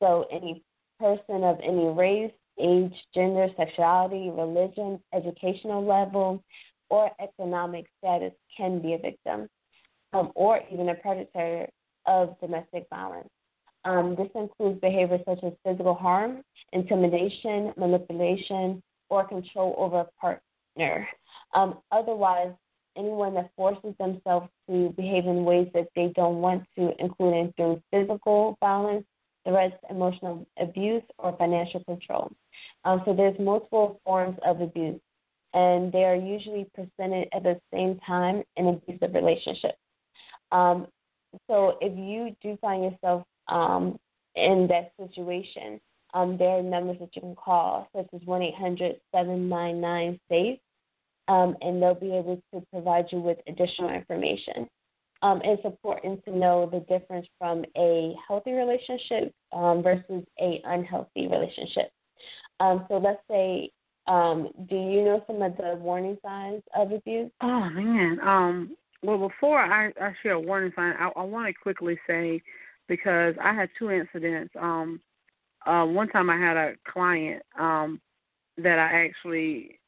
So 0.00 0.26
any 0.30 0.62
person 1.00 1.44
of 1.44 1.58
any 1.62 1.86
race, 1.86 2.32
age, 2.60 2.92
gender, 3.14 3.48
sexuality, 3.56 4.30
religion, 4.30 5.00
educational 5.12 5.84
level, 5.84 6.42
or 6.90 7.10
economic 7.20 7.86
status 7.98 8.32
can 8.56 8.80
be 8.80 8.94
a 8.94 8.98
victim 8.98 9.48
um, 10.12 10.32
or 10.34 10.60
even 10.72 10.88
a 10.88 10.94
predator 10.94 11.66
of 12.06 12.38
domestic 12.40 12.86
violence. 12.90 13.28
Um, 13.84 14.14
this 14.16 14.28
includes 14.34 14.80
behaviors 14.80 15.20
such 15.26 15.42
as 15.44 15.52
physical 15.64 15.94
harm, 15.94 16.42
intimidation, 16.72 17.72
manipulation, 17.76 18.82
or 19.10 19.26
control 19.26 19.74
over 19.76 20.00
a 20.00 20.08
partner. 20.20 21.06
Um, 21.54 21.78
otherwise, 21.92 22.52
anyone 22.96 23.34
that 23.34 23.50
forces 23.56 23.94
themselves 23.98 24.48
to 24.68 24.94
behave 24.96 25.26
in 25.26 25.44
ways 25.44 25.68
that 25.74 25.88
they 25.94 26.12
don't 26.14 26.40
want 26.40 26.64
to, 26.76 26.92
including 26.98 27.52
through 27.56 27.82
physical 27.90 28.56
violence, 28.60 29.04
threats, 29.46 29.76
emotional 29.90 30.46
abuse, 30.58 31.02
or 31.18 31.36
financial 31.36 31.82
control. 31.84 32.32
Um, 32.84 33.02
so 33.04 33.14
there's 33.14 33.38
multiple 33.38 34.00
forms 34.04 34.38
of 34.46 34.60
abuse, 34.60 35.00
and 35.52 35.92
they 35.92 36.04
are 36.04 36.16
usually 36.16 36.66
presented 36.74 37.28
at 37.32 37.42
the 37.42 37.60
same 37.72 37.98
time 38.06 38.42
in 38.56 38.68
abusive 38.68 39.14
relationships. 39.14 39.78
Um, 40.52 40.86
so 41.48 41.78
if 41.80 41.96
you 41.96 42.36
do 42.42 42.56
find 42.60 42.84
yourself 42.84 43.24
um, 43.48 43.98
in 44.34 44.68
that 44.68 44.92
situation, 45.00 45.80
um, 46.12 46.36
there 46.38 46.50
are 46.50 46.62
numbers 46.62 46.98
that 47.00 47.14
you 47.14 47.22
can 47.22 47.34
call, 47.34 47.88
such 47.94 48.06
as 48.14 48.20
1 48.24 48.42
800 48.42 49.00
799 49.12 50.20
SAFE, 50.28 50.58
um, 51.26 51.56
and 51.60 51.82
they'll 51.82 51.94
be 51.94 52.14
able 52.14 52.40
to 52.52 52.62
provide 52.72 53.06
you 53.10 53.18
with 53.18 53.38
additional 53.48 53.90
information. 53.90 54.68
Um, 55.22 55.40
it's 55.42 55.64
important 55.64 56.24
to 56.26 56.36
know 56.36 56.68
the 56.70 56.80
difference 56.80 57.26
from 57.38 57.64
a 57.76 58.14
healthy 58.28 58.52
relationship 58.52 59.32
um, 59.52 59.82
versus 59.82 60.22
a 60.40 60.60
unhealthy 60.64 61.26
relationship. 61.28 61.90
Um, 62.60 62.86
so 62.88 62.98
let's 62.98 63.20
say, 63.30 63.70
um, 64.06 64.50
do 64.68 64.76
you 64.76 65.04
know 65.04 65.24
some 65.26 65.42
of 65.42 65.56
the 65.56 65.76
warning 65.76 66.18
signs 66.22 66.62
of 66.76 66.92
abuse? 66.92 67.30
Oh 67.42 67.70
man, 67.70 68.18
um, 68.20 68.76
well, 69.02 69.18
before 69.18 69.58
I, 69.58 69.88
I 70.00 70.12
share 70.22 70.32
a 70.32 70.40
warning 70.40 70.72
sign, 70.76 70.94
I, 70.98 71.10
I 71.16 71.22
want 71.22 71.46
to 71.48 71.54
quickly 71.54 71.98
say 72.06 72.42
because 72.88 73.34
I 73.42 73.54
had 73.54 73.70
two 73.78 73.90
incidents. 73.90 74.52
Um, 74.60 75.00
uh, 75.66 75.84
one 75.84 76.08
time 76.08 76.28
I 76.28 76.38
had 76.38 76.56
a 76.56 76.74
client 76.86 77.42
um, 77.58 78.00
that 78.58 78.78
I 78.78 79.06
actually 79.06 79.78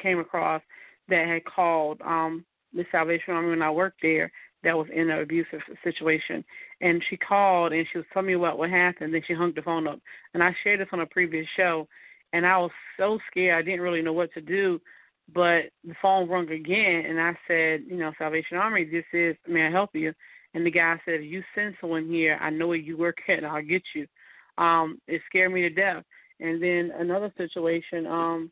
came 0.00 0.18
across 0.18 0.62
that 1.08 1.26
had 1.26 1.44
called 1.44 2.00
um, 2.02 2.44
the 2.72 2.84
Salvation 2.92 3.34
Army 3.34 3.50
when 3.50 3.62
I 3.62 3.70
worked 3.70 4.02
there 4.02 4.30
that 4.64 4.76
was 4.76 4.88
in 4.92 5.10
an 5.10 5.20
abusive 5.20 5.60
situation. 5.84 6.44
And 6.80 7.02
she 7.08 7.16
called 7.16 7.72
and 7.72 7.86
she 7.90 7.98
was 7.98 8.06
telling 8.12 8.28
me 8.28 8.36
what 8.36 8.58
what 8.58 8.70
happened. 8.70 9.14
Then 9.14 9.22
she 9.26 9.34
hung 9.34 9.52
the 9.54 9.62
phone 9.62 9.86
up. 9.86 10.00
And 10.34 10.42
I 10.42 10.54
shared 10.62 10.80
this 10.80 10.88
on 10.92 11.00
a 11.00 11.06
previous 11.06 11.46
show. 11.56 11.86
And 12.32 12.46
I 12.46 12.58
was 12.58 12.72
so 12.96 13.18
scared. 13.30 13.58
I 13.58 13.62
didn't 13.62 13.82
really 13.82 14.02
know 14.02 14.12
what 14.12 14.32
to 14.34 14.40
do. 14.40 14.80
But 15.32 15.70
the 15.84 15.94
phone 16.00 16.28
rung 16.28 16.50
again, 16.50 17.04
and 17.06 17.20
I 17.20 17.36
said, 17.48 17.82
you 17.88 17.96
know, 17.96 18.12
Salvation 18.16 18.58
Army, 18.58 18.84
this 18.84 19.04
is, 19.12 19.36
may 19.48 19.66
I 19.66 19.70
help 19.70 19.90
you? 19.92 20.12
And 20.54 20.64
the 20.64 20.70
guy 20.70 21.00
said, 21.04 21.14
if 21.14 21.24
you 21.24 21.42
send 21.54 21.74
someone 21.80 22.08
here, 22.08 22.38
I 22.40 22.50
know 22.50 22.68
where 22.68 22.76
you 22.76 22.96
work 22.96 23.18
at, 23.28 23.38
and 23.38 23.46
I'll 23.46 23.62
get 23.62 23.82
you. 23.94 24.06
Um, 24.56 25.00
it 25.08 25.20
scared 25.26 25.52
me 25.52 25.62
to 25.62 25.70
death. 25.70 26.04
And 26.38 26.62
then 26.62 26.92
another 26.96 27.32
situation, 27.36 28.06
um, 28.06 28.50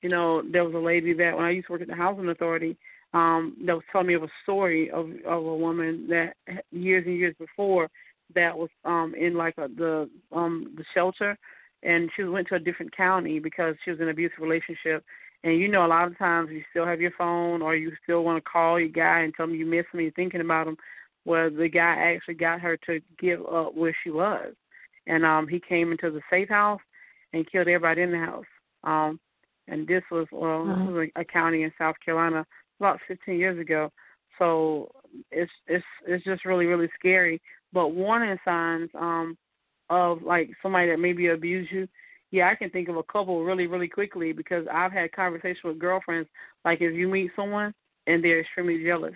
you 0.00 0.08
know, 0.08 0.42
there 0.50 0.64
was 0.64 0.74
a 0.74 0.78
lady 0.78 1.12
that 1.14 1.36
when 1.36 1.44
I 1.44 1.50
used 1.50 1.66
to 1.66 1.72
work 1.72 1.82
at 1.82 1.88
the 1.88 1.94
housing 1.94 2.28
authority, 2.28 2.76
um, 3.12 3.56
that 3.66 3.74
was 3.74 3.84
telling 3.90 4.06
me 4.06 4.14
of 4.14 4.22
a 4.22 4.30
story 4.42 4.90
of 4.90 5.10
of 5.26 5.44
a 5.44 5.56
woman 5.56 6.06
that 6.08 6.34
years 6.70 7.04
and 7.06 7.16
years 7.16 7.34
before 7.38 7.88
that 8.34 8.56
was 8.56 8.70
um 8.84 9.14
in 9.14 9.34
like 9.34 9.54
a, 9.58 9.68
the 9.68 10.08
um 10.32 10.72
the 10.76 10.84
shelter 10.94 11.36
and 11.82 12.10
she 12.14 12.22
went 12.24 12.46
to 12.46 12.54
a 12.54 12.60
different 12.60 12.94
county 12.96 13.40
because 13.40 13.74
she 13.84 13.90
was 13.90 13.98
in 13.98 14.04
an 14.04 14.10
abusive 14.10 14.38
relationship 14.38 15.04
and 15.42 15.58
you 15.58 15.68
know, 15.68 15.86
a 15.86 15.88
lot 15.88 16.06
of 16.06 16.18
times 16.18 16.50
you 16.50 16.62
still 16.70 16.86
have 16.86 17.00
your 17.00 17.12
phone 17.16 17.62
or 17.62 17.74
you 17.74 17.92
still 18.02 18.24
want 18.24 18.42
to 18.42 18.50
call 18.50 18.78
your 18.78 18.90
guy 18.90 19.20
and 19.20 19.32
tell 19.34 19.46
him 19.46 19.54
you 19.54 19.66
miss 19.66 19.86
him, 19.92 20.00
you're 20.00 20.10
thinking 20.12 20.40
about 20.40 20.66
him. 20.66 20.76
Well, 21.24 21.50
the 21.50 21.68
guy 21.68 22.14
actually 22.14 22.34
got 22.34 22.60
her 22.60 22.76
to 22.86 23.00
give 23.18 23.40
up 23.46 23.74
where 23.74 23.96
she 24.02 24.10
was. 24.10 24.54
And 25.06 25.24
um 25.24 25.48
he 25.48 25.60
came 25.60 25.92
into 25.92 26.10
the 26.10 26.20
safe 26.30 26.48
house 26.48 26.80
and 27.32 27.50
killed 27.50 27.68
everybody 27.68 28.02
in 28.02 28.12
the 28.12 28.18
house. 28.18 28.44
Um 28.84 29.18
and 29.66 29.86
this 29.86 30.02
was 30.10 30.26
well, 30.30 30.62
uh-huh. 30.62 30.84
this 30.84 30.92
was 30.92 31.08
a, 31.16 31.20
a 31.20 31.24
county 31.24 31.62
in 31.62 31.72
South 31.78 31.96
Carolina 32.04 32.46
about 32.80 32.98
15 33.06 33.38
years 33.38 33.58
ago. 33.60 33.90
So 34.38 34.90
it's 35.30 35.50
it's 35.66 35.84
it's 36.06 36.24
just 36.24 36.44
really 36.44 36.66
really 36.66 36.88
scary. 36.98 37.40
But 37.72 37.88
warning 37.88 38.38
signs 38.44 38.90
um 38.98 39.36
of 39.88 40.22
like 40.22 40.50
somebody 40.62 40.88
that 40.88 40.98
maybe 40.98 41.28
abuse 41.28 41.68
you 41.70 41.86
yeah, 42.30 42.48
I 42.48 42.54
can 42.54 42.70
think 42.70 42.88
of 42.88 42.96
a 42.96 43.02
couple 43.02 43.44
really, 43.44 43.66
really 43.66 43.88
quickly 43.88 44.32
because 44.32 44.64
I've 44.72 44.92
had 44.92 45.12
conversations 45.12 45.64
with 45.64 45.78
girlfriends. 45.78 46.28
Like 46.64 46.80
if 46.80 46.94
you 46.94 47.08
meet 47.08 47.32
someone 47.34 47.74
and 48.06 48.22
they're 48.22 48.40
extremely 48.40 48.84
jealous, 48.84 49.14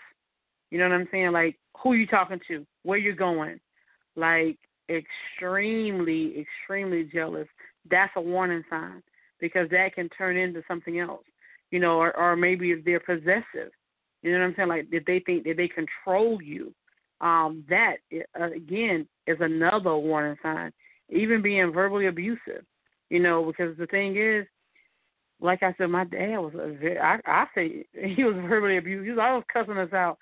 you 0.71 0.79
know 0.79 0.89
what 0.89 0.95
I'm 0.95 1.09
saying? 1.13 1.33
Like 1.33 1.57
who 1.81 1.95
you 1.95 2.07
talking 2.07 2.41
to, 2.49 2.67
where 2.83 2.99
you 2.99 3.15
going, 3.15 3.61
like 4.17 4.59
extremely, 4.91 6.41
extremely 6.41 7.05
jealous. 7.05 7.47
That's 7.89 8.13
a 8.17 8.21
warning 8.21 8.65
sign 8.69 9.03
because 9.41 9.71
that 9.71 9.95
can 9.95 10.09
turn 10.09 10.37
into 10.37 10.63
something 10.67 10.99
else, 10.99 11.25
you 11.75 11.81
know, 11.81 11.99
or, 11.99 12.17
or 12.17 12.37
maybe 12.37 12.71
if 12.71 12.85
they're 12.85 13.01
possessive, 13.01 13.73
you 14.23 14.33
know 14.33 14.39
what 14.39 14.45
I'm 14.45 14.55
saying? 14.57 14.69
Like 14.69 14.87
if 14.91 15.05
they 15.05 15.21
think 15.21 15.45
that 15.45 15.57
they 15.57 15.69
control 15.69 16.41
you, 16.41 16.73
um, 17.21 17.65
that 17.69 17.97
uh, 18.41 18.51
again 18.53 19.07
is 19.27 19.39
another 19.41 19.97
warning 19.97 20.37
sign. 20.43 20.73
Even 21.11 21.43
being 21.43 21.73
verbally 21.73 22.07
abusive 22.07 22.65
you 23.11 23.21
know, 23.21 23.45
because 23.45 23.77
the 23.77 23.87
thing 23.87 24.17
is, 24.17 24.47
like 25.41 25.63
I 25.63 25.75
said, 25.77 25.87
my 25.87 26.05
dad 26.05 26.39
was 26.39 26.53
a 26.55 26.73
very, 26.73 26.99
I, 26.99 27.19
I 27.27 27.47
say 27.55 27.85
he 28.15 28.25
was 28.25 28.35
verbally 28.49 28.77
abused. 28.77 29.05
He 29.05 29.11
was 29.11 29.21
always 29.23 29.45
cussing 29.53 29.79
us 29.79 29.93
out. 29.93 30.19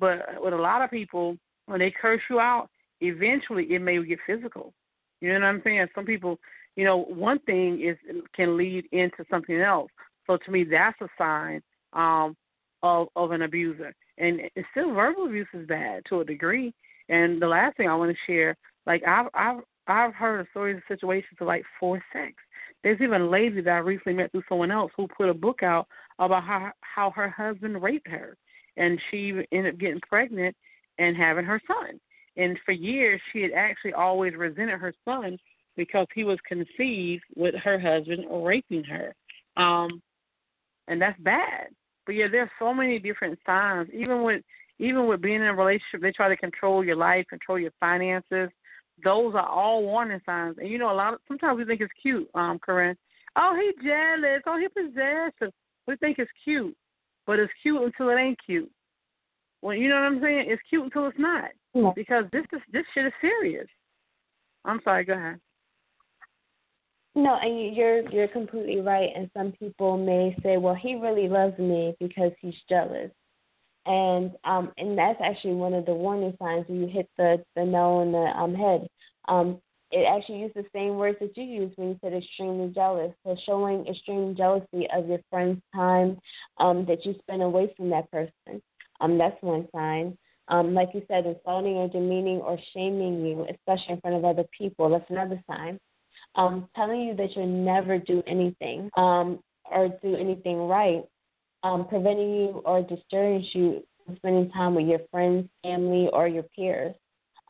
But 0.00 0.26
with 0.40 0.52
a 0.52 0.58
lot 0.58 0.82
of 0.82 0.90
people, 0.90 1.36
when 1.66 1.80
they 1.80 1.90
curse 1.90 2.20
you 2.28 2.40
out, 2.40 2.68
eventually 3.00 3.64
it 3.70 3.80
may 3.80 4.04
get 4.04 4.18
physical. 4.26 4.72
You 5.20 5.32
know 5.32 5.40
what 5.40 5.46
I'm 5.46 5.62
saying? 5.64 5.86
Some 5.94 6.04
people, 6.04 6.38
you 6.76 6.84
know, 6.84 7.04
one 7.04 7.38
thing 7.40 7.80
is 7.80 7.96
can 8.34 8.56
lead 8.56 8.84
into 8.92 9.24
something 9.30 9.58
else. 9.60 9.90
So 10.26 10.36
to 10.36 10.50
me, 10.50 10.64
that's 10.64 11.00
a 11.00 11.08
sign 11.18 11.62
um, 11.92 12.36
of 12.82 13.08
of 13.16 13.30
an 13.32 13.42
abuser. 13.42 13.94
And 14.18 14.40
it's 14.54 14.68
still, 14.70 14.94
verbal 14.94 15.26
abuse 15.26 15.48
is 15.54 15.66
bad 15.66 16.02
to 16.08 16.20
a 16.20 16.24
degree. 16.24 16.72
And 17.08 17.40
the 17.40 17.48
last 17.48 17.76
thing 17.76 17.88
I 17.88 17.96
want 17.96 18.12
to 18.12 18.32
share, 18.32 18.56
like 18.86 19.02
I've 19.06 19.26
I've 19.34 19.60
I've 19.86 20.14
heard 20.14 20.40
of 20.40 20.46
stories 20.50 20.76
of 20.76 20.82
situations 20.88 21.36
of 21.40 21.46
like 21.46 21.64
forced 21.78 22.04
sex. 22.12 22.34
There's 22.82 23.00
even 23.00 23.22
a 23.22 23.28
lady 23.28 23.60
that 23.62 23.70
I 23.70 23.78
recently 23.78 24.14
met 24.14 24.30
through 24.30 24.44
someone 24.48 24.70
else 24.70 24.92
who 24.96 25.08
put 25.08 25.28
a 25.28 25.34
book 25.34 25.62
out 25.62 25.86
about 26.18 26.44
how 26.44 26.72
how 26.80 27.10
her 27.10 27.28
husband 27.28 27.82
raped 27.82 28.08
her, 28.08 28.36
and 28.76 29.00
she 29.10 29.44
ended 29.52 29.74
up 29.74 29.80
getting 29.80 30.00
pregnant 30.08 30.56
and 30.98 31.16
having 31.16 31.44
her 31.44 31.60
son. 31.66 31.98
And 32.36 32.58
for 32.64 32.72
years, 32.72 33.20
she 33.32 33.42
had 33.42 33.52
actually 33.52 33.92
always 33.92 34.34
resented 34.34 34.80
her 34.80 34.92
son 35.04 35.38
because 35.76 36.06
he 36.14 36.24
was 36.24 36.38
conceived 36.46 37.24
with 37.36 37.54
her 37.56 37.78
husband 37.78 38.24
raping 38.30 38.84
her. 38.84 39.14
Um, 39.56 40.02
and 40.88 41.00
that's 41.00 41.18
bad. 41.20 41.68
But 42.06 42.14
yeah, 42.14 42.26
there's 42.30 42.50
so 42.58 42.74
many 42.74 42.98
different 42.98 43.38
signs. 43.46 43.88
Even 43.92 44.22
with 44.22 44.42
even 44.78 45.06
with 45.06 45.22
being 45.22 45.36
in 45.36 45.42
a 45.42 45.54
relationship, 45.54 46.02
they 46.02 46.12
try 46.12 46.28
to 46.28 46.36
control 46.36 46.84
your 46.84 46.96
life, 46.96 47.24
control 47.28 47.58
your 47.58 47.70
finances. 47.80 48.50
Those 49.02 49.34
are 49.34 49.48
all 49.48 49.82
warning 49.82 50.20
signs. 50.26 50.56
And 50.58 50.68
you 50.68 50.78
know, 50.78 50.90
a 50.90 50.94
lot 50.94 51.14
of 51.14 51.20
sometimes 51.28 51.58
we 51.58 51.64
think 51.64 51.80
it's 51.80 51.92
cute, 52.02 52.28
um, 52.34 52.58
Corinne. 52.58 52.96
Oh, 53.36 53.56
he's 53.60 53.84
jealous. 53.84 54.42
Oh, 54.46 54.58
he 54.58 54.68
possessive. 54.68 55.52
We 55.86 55.96
think 55.96 56.18
it's 56.18 56.30
cute, 56.44 56.76
but 57.26 57.38
it's 57.38 57.52
cute 57.62 57.82
until 57.82 58.10
it 58.10 58.20
ain't 58.20 58.38
cute. 58.44 58.70
Well, 59.62 59.74
you 59.74 59.88
know 59.88 59.96
what 59.96 60.04
I'm 60.04 60.20
saying? 60.20 60.46
It's 60.48 60.62
cute 60.68 60.84
until 60.84 61.06
it's 61.06 61.18
not, 61.18 61.50
yeah. 61.72 61.90
because 61.96 62.24
this 62.32 62.44
is 62.52 62.60
this 62.72 62.84
shit 62.94 63.06
is 63.06 63.12
serious. 63.20 63.66
I'm 64.64 64.80
sorry. 64.84 65.04
Go 65.04 65.14
ahead. 65.14 65.40
No, 67.16 67.36
and 67.40 67.76
you're 67.76 68.08
you're 68.10 68.28
completely 68.28 68.80
right. 68.80 69.10
And 69.14 69.30
some 69.36 69.52
people 69.52 69.96
may 69.96 70.36
say, 70.42 70.56
"Well, 70.56 70.74
he 70.74 70.96
really 70.96 71.28
loves 71.28 71.56
me 71.58 71.94
because 72.00 72.32
he's 72.40 72.54
jealous," 72.68 73.10
and 73.86 74.32
um, 74.44 74.72
and 74.78 74.98
that's 74.98 75.20
actually 75.22 75.54
one 75.54 75.74
of 75.74 75.86
the 75.86 75.94
warning 75.94 76.36
signs 76.40 76.66
when 76.68 76.80
you 76.80 76.88
hit 76.88 77.08
the 77.16 77.44
the 77.54 77.64
nail 77.64 78.02
on 78.02 78.12
the 78.12 78.18
um 78.18 78.54
head. 78.54 78.88
Um, 79.28 79.60
it 79.92 80.04
actually 80.06 80.40
used 80.40 80.54
the 80.56 80.66
same 80.74 80.96
words 80.96 81.18
that 81.20 81.36
you 81.36 81.44
used 81.44 81.78
when 81.78 81.90
you 81.90 81.98
said 82.02 82.14
extremely 82.14 82.72
jealous. 82.74 83.12
So 83.24 83.36
showing 83.46 83.86
extreme 83.86 84.34
jealousy 84.36 84.88
of 84.92 85.06
your 85.08 85.20
friend's 85.30 85.62
time 85.72 86.18
um, 86.58 86.84
that 86.86 87.06
you 87.06 87.14
spend 87.20 87.42
away 87.42 87.72
from 87.76 87.90
that 87.90 88.10
person. 88.10 88.60
Um, 89.00 89.18
that's 89.18 89.40
one 89.40 89.68
sign. 89.72 90.18
Um, 90.48 90.74
like 90.74 90.88
you 90.94 91.02
said, 91.06 91.26
insulting 91.26 91.74
or 91.76 91.88
demeaning 91.88 92.38
or 92.38 92.58
shaming 92.72 93.24
you, 93.24 93.46
especially 93.48 93.94
in 93.94 94.00
front 94.00 94.16
of 94.16 94.24
other 94.24 94.44
people. 94.58 94.90
That's 94.90 95.08
another 95.10 95.40
sign 95.48 95.78
um, 96.36 96.68
telling 96.74 97.00
you 97.00 97.14
that 97.16 97.34
you'll 97.36 97.46
never 97.46 97.98
do 97.98 98.22
anything 98.26 98.90
um, 98.96 99.40
or 99.70 99.88
do 100.02 100.16
anything 100.16 100.56
right, 100.68 101.04
um, 101.62 101.86
preventing 101.88 102.34
you 102.34 102.62
or 102.64 102.82
discouraging 102.82 103.48
you 103.54 103.82
from 104.04 104.16
spending 104.16 104.50
time 104.50 104.74
with 104.74 104.86
your 104.86 105.00
friends, 105.10 105.48
family, 105.62 106.08
or 106.12 106.28
your 106.28 106.44
peers, 106.54 106.94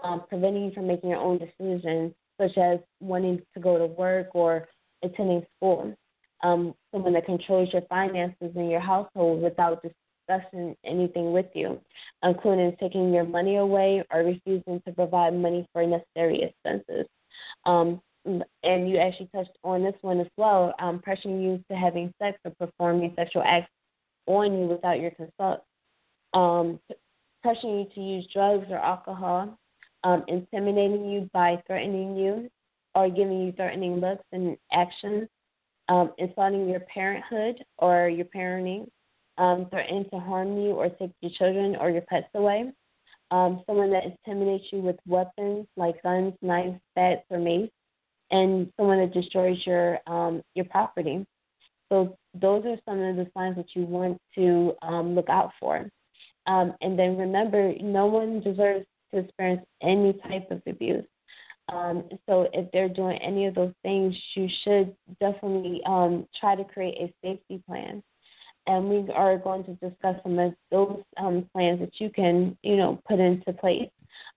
um, 0.03 0.23
preventing 0.29 0.67
you 0.67 0.71
from 0.73 0.87
making 0.87 1.11
your 1.11 1.19
own 1.19 1.39
decisions, 1.39 2.13
such 2.41 2.57
as 2.59 2.79
wanting 3.01 3.41
to 3.55 3.61
go 3.61 3.79
to 3.79 3.87
work 3.87 4.29
or 4.35 4.69
attending 5.03 5.45
school. 5.57 5.95
Um, 6.43 6.75
someone 6.93 7.15
that 7.15 7.27
controls 7.27 7.71
your 7.73 7.83
finances 7.89 8.53
in 8.55 8.69
your 8.69 8.81
household 8.81 9.43
without 9.43 9.83
discussing 9.83 10.77
anything 10.85 11.33
with 11.33 11.47
you, 11.55 11.81
including 12.23 12.77
taking 12.79 13.13
your 13.15 13.25
money 13.25 13.57
away 13.57 14.05
or 14.13 14.21
refusing 14.21 14.81
to 14.87 14.93
provide 14.93 15.35
money 15.35 15.67
for 15.73 15.87
necessary 15.87 16.43
expenses. 16.43 17.07
Um, 17.65 18.01
and 18.25 18.89
you 18.89 18.99
actually 18.99 19.29
touched 19.35 19.57
on 19.63 19.83
this 19.83 19.95
one 20.01 20.21
as 20.21 20.27
well, 20.37 20.75
um, 20.79 21.03
pressuring 21.07 21.43
you 21.43 21.63
to 21.71 21.77
having 21.77 22.13
sex 22.21 22.39
or 22.45 22.53
performing 22.59 23.13
sexual 23.17 23.43
acts 23.43 23.71
on 24.27 24.59
you 24.59 24.67
without 24.67 25.01
your 25.01 25.11
consent, 25.11 25.61
um, 26.33 26.81
pressuring 27.45 27.85
you 27.85 27.87
to 27.95 28.01
use 28.01 28.27
drugs 28.33 28.67
or 28.71 28.79
alcohol, 28.79 29.59
um, 30.05 30.25
intimidating 30.29 31.11
you 31.11 31.29
by 31.33 31.63
threatening 31.67 32.17
you 32.17 32.51
or 32.95 33.09
giving 33.09 33.41
you 33.43 33.53
threatening 33.53 34.01
looks 34.01 34.25
and 34.33 34.57
actions, 34.73 35.29
um, 35.89 36.13
insulting 36.19 36.69
your 36.69 36.81
parenthood 36.81 37.63
or 37.79 38.09
your 38.09 38.27
parenting, 38.27 38.89
um, 39.37 39.67
threatening 39.71 40.07
to 40.11 40.19
harm 40.19 40.57
you 40.57 40.73
or 40.73 40.89
take 40.89 41.11
your 41.21 41.33
children 41.33 41.77
or 41.77 41.91
your 41.91 42.03
pets 42.03 42.29
away. 42.35 42.73
Um, 43.31 43.63
someone 43.67 43.91
that 43.91 44.05
intimidates 44.05 44.65
you 44.71 44.79
with 44.79 44.97
weapons 45.07 45.67
like 45.77 46.03
guns, 46.03 46.35
knives, 46.41 46.79
bats, 46.95 47.25
or 47.31 47.39
mace, 47.39 47.71
and 48.35 48.69
someone 48.77 48.99
that 48.99 49.15
destroys 49.15 49.59
your 49.65 49.99
um, 50.09 50.43
your 50.55 50.65
property. 50.67 51.25
So 51.89 52.17
those 52.35 52.65
are 52.65 52.77
some 52.85 53.01
of 53.01 53.17
the 53.17 53.31
signs 53.37 53.57
that 53.57 53.75
you 53.75 53.85
want 53.85 54.19
to 54.35 54.75
um, 54.83 55.15
look 55.15 55.29
out 55.29 55.53
for. 55.61 55.89
Um, 56.47 56.75
and 56.81 56.99
then 56.99 57.17
remember, 57.17 57.73
no 57.81 58.07
one 58.07 58.41
deserves 58.41 58.87
to 59.13 59.21
experience 59.21 59.65
any 59.83 60.15
type 60.29 60.51
of 60.51 60.61
abuse. 60.67 61.07
Um, 61.73 62.09
so 62.29 62.49
if 62.53 62.71
they're 62.73 62.89
doing 62.89 63.19
any 63.19 63.47
of 63.47 63.55
those 63.55 63.73
things, 63.83 64.15
you 64.35 64.49
should 64.65 64.95
definitely 65.21 65.81
um, 65.87 66.27
try 66.39 66.57
to 66.57 66.65
create 66.65 66.97
a 67.01 67.15
safety 67.25 67.63
plan. 67.67 68.03
And 68.67 68.91
we 68.91 69.13
are 69.13 69.39
going 69.39 69.63
to 69.65 69.75
discuss 69.75 70.17
some 70.23 70.39
of 70.39 70.55
those 70.71 71.03
um, 71.19 71.49
plans 71.53 71.81
that 71.81 72.01
you 72.01 72.11
can, 72.11 72.57
you 72.63 72.77
know, 72.77 73.01
put 73.09 73.21
into 73.21 73.53
place 73.53 73.91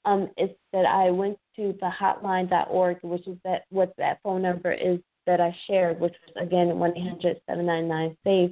um, 0.05 0.29
is 0.37 0.49
that 0.73 0.85
I 0.85 1.11
went 1.11 1.37
to 1.55 1.75
the 1.79 1.89
hotline.org, 1.89 2.97
which 3.03 3.27
is 3.27 3.37
that 3.43 3.63
what 3.69 3.93
that 3.97 4.19
phone 4.23 4.41
number 4.41 4.71
is 4.71 4.99
that 5.25 5.41
I 5.41 5.55
shared, 5.67 5.99
which 5.99 6.13
was 6.25 6.45
again 6.47 6.79
one 6.79 6.97
eight 6.97 7.07
hundred 7.07 7.41
seven 7.49 7.65
nine 7.65 7.87
nine 7.87 8.17
safe, 8.23 8.51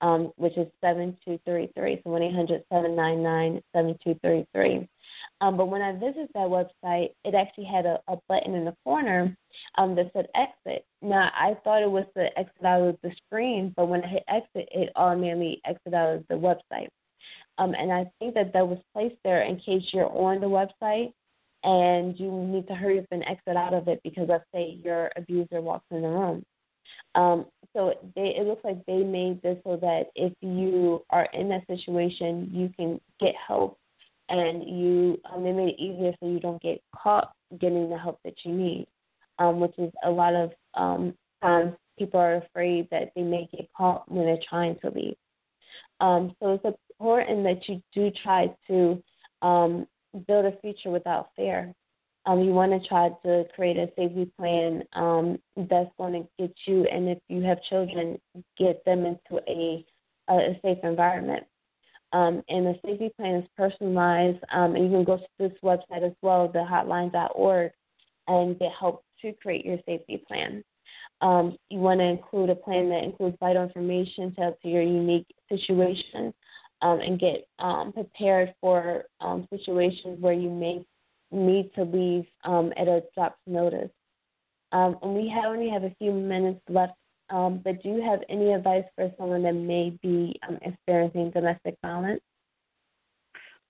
um, 0.00 0.32
which 0.36 0.56
is 0.56 0.66
seven 0.80 1.16
two 1.24 1.38
three 1.44 1.70
three. 1.76 2.00
So 2.02 2.10
one 2.10 2.22
eight 2.22 2.34
hundred 2.34 2.64
seven 2.72 2.96
nine 2.96 3.22
nine 3.22 3.60
seven 3.74 3.98
two 4.02 4.18
three 4.22 4.46
three. 4.54 4.88
Um, 5.40 5.56
but 5.56 5.66
when 5.66 5.82
I 5.82 5.92
visited 5.92 6.28
that 6.34 6.48
website, 6.48 7.10
it 7.24 7.34
actually 7.34 7.64
had 7.64 7.86
a, 7.86 8.00
a 8.08 8.16
button 8.28 8.54
in 8.54 8.64
the 8.64 8.74
corner 8.84 9.36
um, 9.76 9.94
that 9.94 10.10
said 10.12 10.26
exit. 10.34 10.84
Now, 11.02 11.30
I 11.34 11.56
thought 11.64 11.82
it 11.82 11.90
was 11.90 12.04
the 12.14 12.28
exit 12.38 12.64
out 12.64 12.82
of 12.82 12.98
the 13.02 13.12
screen, 13.26 13.72
but 13.76 13.86
when 13.86 14.04
I 14.04 14.08
hit 14.08 14.24
exit, 14.28 14.68
it 14.72 14.90
automatically 14.96 15.60
exited 15.64 15.94
out 15.94 16.14
of 16.16 16.24
the 16.28 16.34
website. 16.34 16.88
Um, 17.58 17.74
and 17.74 17.92
I 17.92 18.10
think 18.18 18.34
that 18.34 18.52
that 18.52 18.66
was 18.66 18.78
placed 18.92 19.16
there 19.24 19.42
in 19.42 19.56
case 19.56 19.82
you're 19.92 20.10
on 20.10 20.40
the 20.40 20.46
website 20.46 21.12
and 21.62 22.18
you 22.18 22.30
need 22.30 22.66
to 22.68 22.74
hurry 22.74 22.98
up 22.98 23.06
and 23.10 23.24
exit 23.24 23.56
out 23.56 23.74
of 23.74 23.88
it 23.88 24.00
because 24.04 24.26
let's 24.28 24.44
say 24.54 24.78
your 24.82 25.10
abuser 25.16 25.60
walks 25.60 25.86
in 25.90 26.02
the 26.02 26.08
room. 26.08 26.44
Um, 27.14 27.46
so 27.74 27.94
they, 28.14 28.34
it 28.36 28.46
looks 28.46 28.64
like 28.64 28.84
they 28.86 29.02
made 29.02 29.40
this 29.42 29.58
so 29.64 29.76
that 29.76 30.06
if 30.14 30.32
you 30.40 31.04
are 31.10 31.28
in 31.32 31.48
that 31.48 31.66
situation, 31.66 32.50
you 32.52 32.70
can 32.76 33.00
get 33.20 33.34
help, 33.46 33.78
and 34.28 34.64
you 34.64 35.20
um, 35.32 35.44
they 35.44 35.52
made 35.52 35.70
it 35.70 35.80
easier 35.80 36.12
so 36.20 36.28
you 36.28 36.40
don't 36.40 36.62
get 36.62 36.82
caught 36.94 37.32
getting 37.60 37.88
the 37.88 37.98
help 37.98 38.18
that 38.24 38.34
you 38.44 38.52
need, 38.52 38.86
um, 39.38 39.60
which 39.60 39.74
is 39.78 39.92
a 40.04 40.10
lot 40.10 40.34
of 40.34 40.50
um, 40.74 41.14
times 41.42 41.74
people 41.98 42.20
are 42.20 42.36
afraid 42.36 42.88
that 42.90 43.12
they 43.14 43.22
may 43.22 43.48
get 43.52 43.68
caught 43.76 44.10
when 44.10 44.26
they're 44.26 44.38
trying 44.48 44.76
to 44.80 44.90
leave. 44.90 45.16
Um, 46.00 46.34
so 46.40 46.54
it's 46.54 46.64
important 46.98 47.44
that 47.44 47.68
you 47.68 47.82
do 47.92 48.10
try 48.22 48.54
to 48.68 49.02
um, 49.42 49.86
build 50.26 50.44
a 50.46 50.56
future 50.60 50.90
without 50.90 51.30
fear. 51.36 51.74
Um, 52.26 52.40
you 52.40 52.52
want 52.52 52.72
to 52.72 52.88
try 52.88 53.10
to 53.24 53.44
create 53.54 53.76
a 53.76 53.88
safety 53.96 54.30
plan 54.38 54.82
um, 54.94 55.38
that's 55.56 55.90
going 55.98 56.14
to 56.14 56.28
get 56.38 56.54
you, 56.66 56.86
and 56.90 57.08
if 57.08 57.18
you 57.28 57.42
have 57.42 57.62
children, 57.64 58.18
get 58.56 58.82
them 58.86 59.04
into 59.04 59.42
a, 59.46 59.84
a 60.30 60.58
safe 60.62 60.78
environment. 60.82 61.44
Um, 62.12 62.42
and 62.48 62.66
the 62.66 62.74
safety 62.84 63.12
plan 63.16 63.34
is 63.34 63.48
personalized, 63.56 64.38
um, 64.52 64.74
and 64.74 64.84
you 64.84 64.90
can 64.90 65.04
go 65.04 65.18
to 65.18 65.26
this 65.38 65.52
website 65.62 66.04
as 66.04 66.14
well, 66.22 66.48
the 66.48 66.60
hotline.org, 66.60 67.72
and 68.28 68.58
get 68.58 68.70
help 68.78 69.04
to 69.20 69.32
create 69.42 69.66
your 69.66 69.78
safety 69.84 70.24
plan. 70.26 70.64
Um, 71.20 71.56
you 71.68 71.78
want 71.78 72.00
to 72.00 72.06
include 72.06 72.50
a 72.50 72.54
plan 72.54 72.88
that 72.88 73.04
includes 73.04 73.36
vital 73.38 73.64
information 73.64 74.34
to 74.36 74.54
to 74.62 74.68
your 74.68 74.82
unique 74.82 75.26
situation 75.50 76.32
um, 76.84 77.00
and 77.00 77.18
get 77.18 77.48
um, 77.58 77.92
prepared 77.92 78.54
for 78.60 79.04
um, 79.20 79.48
situations 79.50 80.20
where 80.20 80.34
you 80.34 80.50
may 80.50 80.84
need 81.32 81.70
to 81.74 81.82
leave 81.82 82.26
um, 82.44 82.72
at 82.76 82.86
a 82.86 83.02
drop's 83.14 83.40
notice. 83.46 83.90
Um, 84.70 84.98
and 85.02 85.14
we 85.14 85.32
have, 85.34 85.46
only 85.46 85.70
have 85.70 85.84
a 85.84 85.94
few 85.98 86.12
minutes 86.12 86.60
left, 86.68 86.92
um, 87.30 87.62
but 87.64 87.82
do 87.82 87.88
you 87.88 88.02
have 88.02 88.20
any 88.28 88.52
advice 88.52 88.84
for 88.94 89.10
someone 89.18 89.42
that 89.44 89.54
may 89.54 89.98
be 90.02 90.38
um, 90.46 90.58
experiencing 90.62 91.30
domestic 91.30 91.76
violence? 91.80 92.20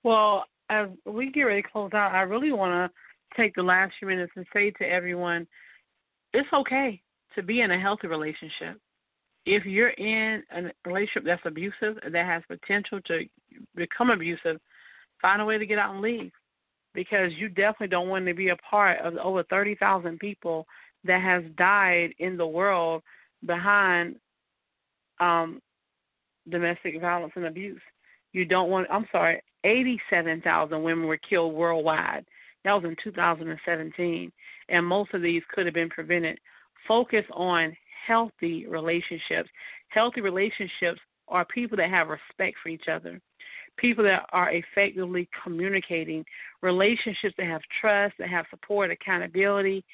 Well, 0.02 0.44
as 0.68 0.88
we 1.06 1.30
get 1.30 1.42
ready 1.42 1.62
to 1.62 1.68
close 1.68 1.92
out, 1.94 2.14
I 2.14 2.22
really 2.22 2.52
want 2.52 2.90
to 2.90 3.40
take 3.40 3.54
the 3.54 3.62
last 3.62 3.92
few 3.98 4.08
minutes 4.08 4.32
and 4.34 4.44
say 4.52 4.72
to 4.72 4.84
everyone, 4.84 5.46
it's 6.32 6.48
okay 6.52 7.00
to 7.36 7.42
be 7.42 7.60
in 7.60 7.70
a 7.70 7.80
healthy 7.80 8.08
relationship. 8.08 8.80
If 9.46 9.64
you're 9.66 9.90
in 9.90 10.42
a 10.54 10.70
relationship 10.86 11.24
that's 11.24 11.42
abusive, 11.44 11.98
that 12.02 12.26
has 12.26 12.42
potential 12.48 13.00
to 13.06 13.24
become 13.74 14.10
abusive, 14.10 14.58
find 15.20 15.42
a 15.42 15.44
way 15.44 15.58
to 15.58 15.66
get 15.66 15.78
out 15.78 15.92
and 15.92 16.02
leave 16.02 16.32
because 16.94 17.32
you 17.36 17.48
definitely 17.48 17.88
don't 17.88 18.08
want 18.08 18.24
to 18.26 18.34
be 18.34 18.48
a 18.48 18.56
part 18.56 19.00
of 19.00 19.14
the 19.14 19.22
over 19.22 19.42
30,000 19.44 20.18
people 20.18 20.66
that 21.04 21.20
has 21.20 21.42
died 21.56 22.14
in 22.18 22.36
the 22.36 22.46
world 22.46 23.02
behind 23.44 24.16
um, 25.20 25.60
domestic 26.48 27.00
violence 27.00 27.32
and 27.36 27.46
abuse. 27.46 27.80
You 28.32 28.44
don't 28.44 28.70
want. 28.70 28.86
I'm 28.90 29.06
sorry. 29.12 29.42
87,000 29.64 30.82
women 30.82 31.06
were 31.06 31.16
killed 31.16 31.54
worldwide. 31.54 32.24
That 32.64 32.72
was 32.72 32.84
in 32.84 32.96
2017, 33.02 34.32
and 34.68 34.86
most 34.86 35.14
of 35.14 35.22
these 35.22 35.42
could 35.52 35.66
have 35.66 35.74
been 35.74 35.90
prevented. 35.90 36.38
Focus 36.88 37.24
on 37.32 37.76
healthy 38.06 38.66
relationships. 38.66 39.48
Healthy 39.88 40.20
relationships 40.20 41.00
are 41.28 41.44
people 41.44 41.76
that 41.76 41.90
have 41.90 42.08
respect 42.08 42.56
for 42.62 42.68
each 42.68 42.88
other, 42.90 43.20
people 43.76 44.04
that 44.04 44.26
are 44.32 44.52
effectively 44.52 45.28
communicating, 45.42 46.24
relationships 46.62 47.34
that 47.38 47.46
have 47.46 47.62
trust, 47.80 48.14
that 48.18 48.28
have 48.28 48.46
support, 48.50 48.90
accountability, 48.90 49.84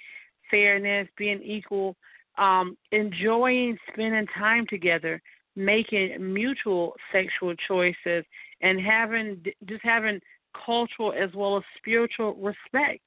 fairness, 0.51 1.09
being 1.17 1.43
equal, 1.43 1.97
um, 2.39 2.77
enjoying 2.93 3.77
spending 3.93 4.27
time 4.39 4.67
together, 4.69 5.21
making 5.57 6.17
mutual 6.21 6.95
sexual 7.13 7.55
choices, 7.69 8.25
and 8.61 8.81
having 8.81 9.43
just 9.67 9.83
having 9.83 10.21
cultural 10.67 11.13
as 11.13 11.31
well 11.35 11.57
as 11.57 11.63
spiritual 11.77 12.35
respect. 12.35 13.01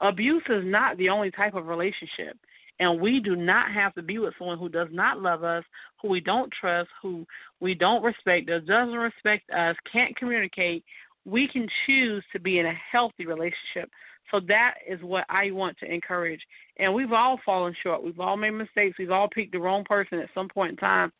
Abuse 0.00 0.42
is 0.48 0.62
not 0.64 0.96
the 0.98 1.08
only 1.08 1.30
type 1.30 1.54
of 1.54 1.66
relationship. 1.66 2.36
And 2.78 3.00
we 3.00 3.20
do 3.20 3.36
not 3.36 3.72
have 3.72 3.94
to 3.94 4.02
be 4.02 4.18
with 4.18 4.34
someone 4.38 4.58
who 4.58 4.68
does 4.68 4.88
not 4.90 5.20
love 5.20 5.44
us, 5.44 5.64
who 6.00 6.08
we 6.08 6.20
don't 6.20 6.52
trust, 6.52 6.90
who 7.00 7.26
we 7.60 7.74
don't 7.74 8.02
respect, 8.02 8.48
that 8.48 8.66
doesn't 8.66 8.94
respect 8.94 9.48
us, 9.50 9.76
can't 9.90 10.14
communicate. 10.16 10.84
We 11.24 11.48
can 11.48 11.66
choose 11.86 12.22
to 12.32 12.38
be 12.38 12.58
in 12.58 12.66
a 12.66 12.74
healthy 12.92 13.26
relationship. 13.26 13.90
So 14.30 14.40
that 14.48 14.74
is 14.86 15.00
what 15.02 15.24
I 15.28 15.50
want 15.52 15.78
to 15.78 15.92
encourage. 15.92 16.40
And 16.78 16.92
we've 16.92 17.12
all 17.12 17.40
fallen 17.46 17.74
short. 17.82 18.02
We've 18.02 18.20
all 18.20 18.36
made 18.36 18.50
mistakes. 18.50 18.98
We've 18.98 19.10
all 19.10 19.28
picked 19.28 19.52
the 19.52 19.60
wrong 19.60 19.84
person 19.84 20.18
at 20.18 20.28
some 20.34 20.48
point 20.48 20.72
in 20.72 20.76
time. 20.76 21.12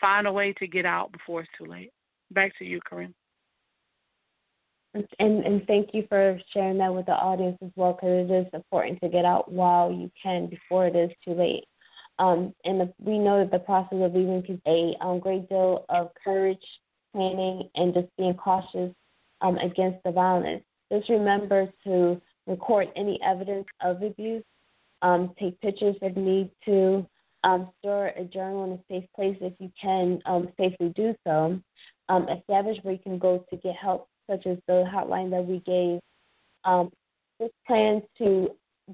Find 0.00 0.26
a 0.26 0.32
way 0.32 0.52
to 0.54 0.66
get 0.66 0.86
out 0.86 1.12
before 1.12 1.40
it's 1.40 1.50
too 1.58 1.66
late. 1.66 1.92
Back 2.30 2.56
to 2.58 2.64
you, 2.64 2.80
Corinne. 2.84 3.14
And 5.18 5.44
and 5.44 5.66
thank 5.66 5.90
you 5.92 6.04
for 6.08 6.40
sharing 6.52 6.78
that 6.78 6.94
with 6.94 7.06
the 7.06 7.12
audience 7.12 7.58
as 7.62 7.70
well, 7.76 7.92
because 7.92 8.30
it 8.30 8.32
is 8.32 8.46
important 8.52 9.00
to 9.00 9.08
get 9.08 9.24
out 9.24 9.50
while 9.50 9.92
you 9.92 10.10
can 10.22 10.48
before 10.48 10.86
it 10.86 10.96
is 10.96 11.10
too 11.24 11.34
late. 11.34 11.64
Um, 12.18 12.54
and 12.64 12.80
the, 12.80 12.92
we 12.98 13.18
know 13.18 13.38
that 13.38 13.52
the 13.52 13.60
process 13.60 13.98
of 14.00 14.14
leaving 14.14 14.42
can 14.42 14.60
a 14.66 14.96
um, 15.00 15.20
great 15.20 15.48
deal 15.48 15.84
of 15.88 16.10
courage, 16.22 16.64
planning, 17.12 17.68
and 17.76 17.94
just 17.94 18.08
being 18.16 18.34
cautious 18.34 18.92
um, 19.40 19.56
against 19.58 20.02
the 20.04 20.10
violence. 20.10 20.64
Just 20.90 21.08
remember 21.08 21.68
to 21.84 22.20
record 22.46 22.88
any 22.96 23.20
evidence 23.22 23.66
of 23.82 24.02
abuse, 24.02 24.42
um, 25.02 25.32
take 25.38 25.60
pictures 25.60 25.96
if 26.02 26.16
need 26.16 26.50
to, 26.64 27.06
um, 27.44 27.68
store 27.78 28.08
a 28.08 28.24
journal 28.24 28.64
in 28.64 28.72
a 28.72 28.80
safe 28.90 29.08
place 29.14 29.36
if 29.40 29.52
you 29.60 29.70
can 29.80 30.20
um, 30.26 30.48
safely 30.58 30.92
do 30.96 31.14
so. 31.24 31.60
Establish 32.40 32.78
where 32.82 32.94
you 32.94 33.00
can 33.00 33.18
go 33.18 33.44
to 33.50 33.56
get 33.58 33.76
help, 33.76 34.08
such 34.28 34.46
as 34.46 34.58
the 34.66 34.84
hotline 34.92 35.30
that 35.30 35.44
we 35.44 35.60
gave. 35.60 36.00
Um, 36.64 36.90
just 37.40 37.54
plan 37.66 38.02
to 38.18 38.50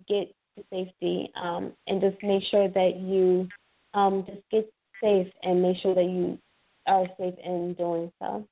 get 0.09 0.33
to 0.57 0.65
safety 0.71 1.31
um, 1.41 1.73
and 1.87 2.01
just 2.01 2.23
make 2.23 2.43
sure 2.51 2.69
that 2.69 2.97
you 2.97 3.49
um, 3.95 4.25
just 4.27 4.43
get 4.51 4.71
safe 5.03 5.29
and 5.43 5.63
make 5.63 5.79
sure 5.79 5.95
that 5.95 6.05
you 6.05 6.39
are 6.87 7.07
safe 7.19 7.35
in 7.43 7.75
doing 7.75 8.13
so. 8.21 8.47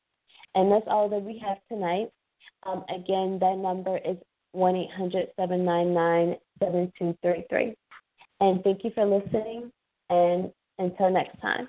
And 0.55 0.71
that's 0.71 0.87
all 0.87 1.09
that 1.09 1.23
we 1.23 1.39
have 1.39 1.59
tonight. 1.71 2.11
Um, 2.65 2.85
again, 2.95 3.39
that 3.41 3.57
number 3.59 3.99
is 3.99 4.17
1 4.53 4.77
800 4.77 5.29
799 5.37 6.37
7233. 6.61 7.75
And 8.41 8.63
thank 8.63 8.85
you 8.85 8.91
for 8.95 9.05
listening. 9.05 9.71
And 10.11 10.53
until 10.79 11.11
next 11.11 11.41
time. 11.41 11.69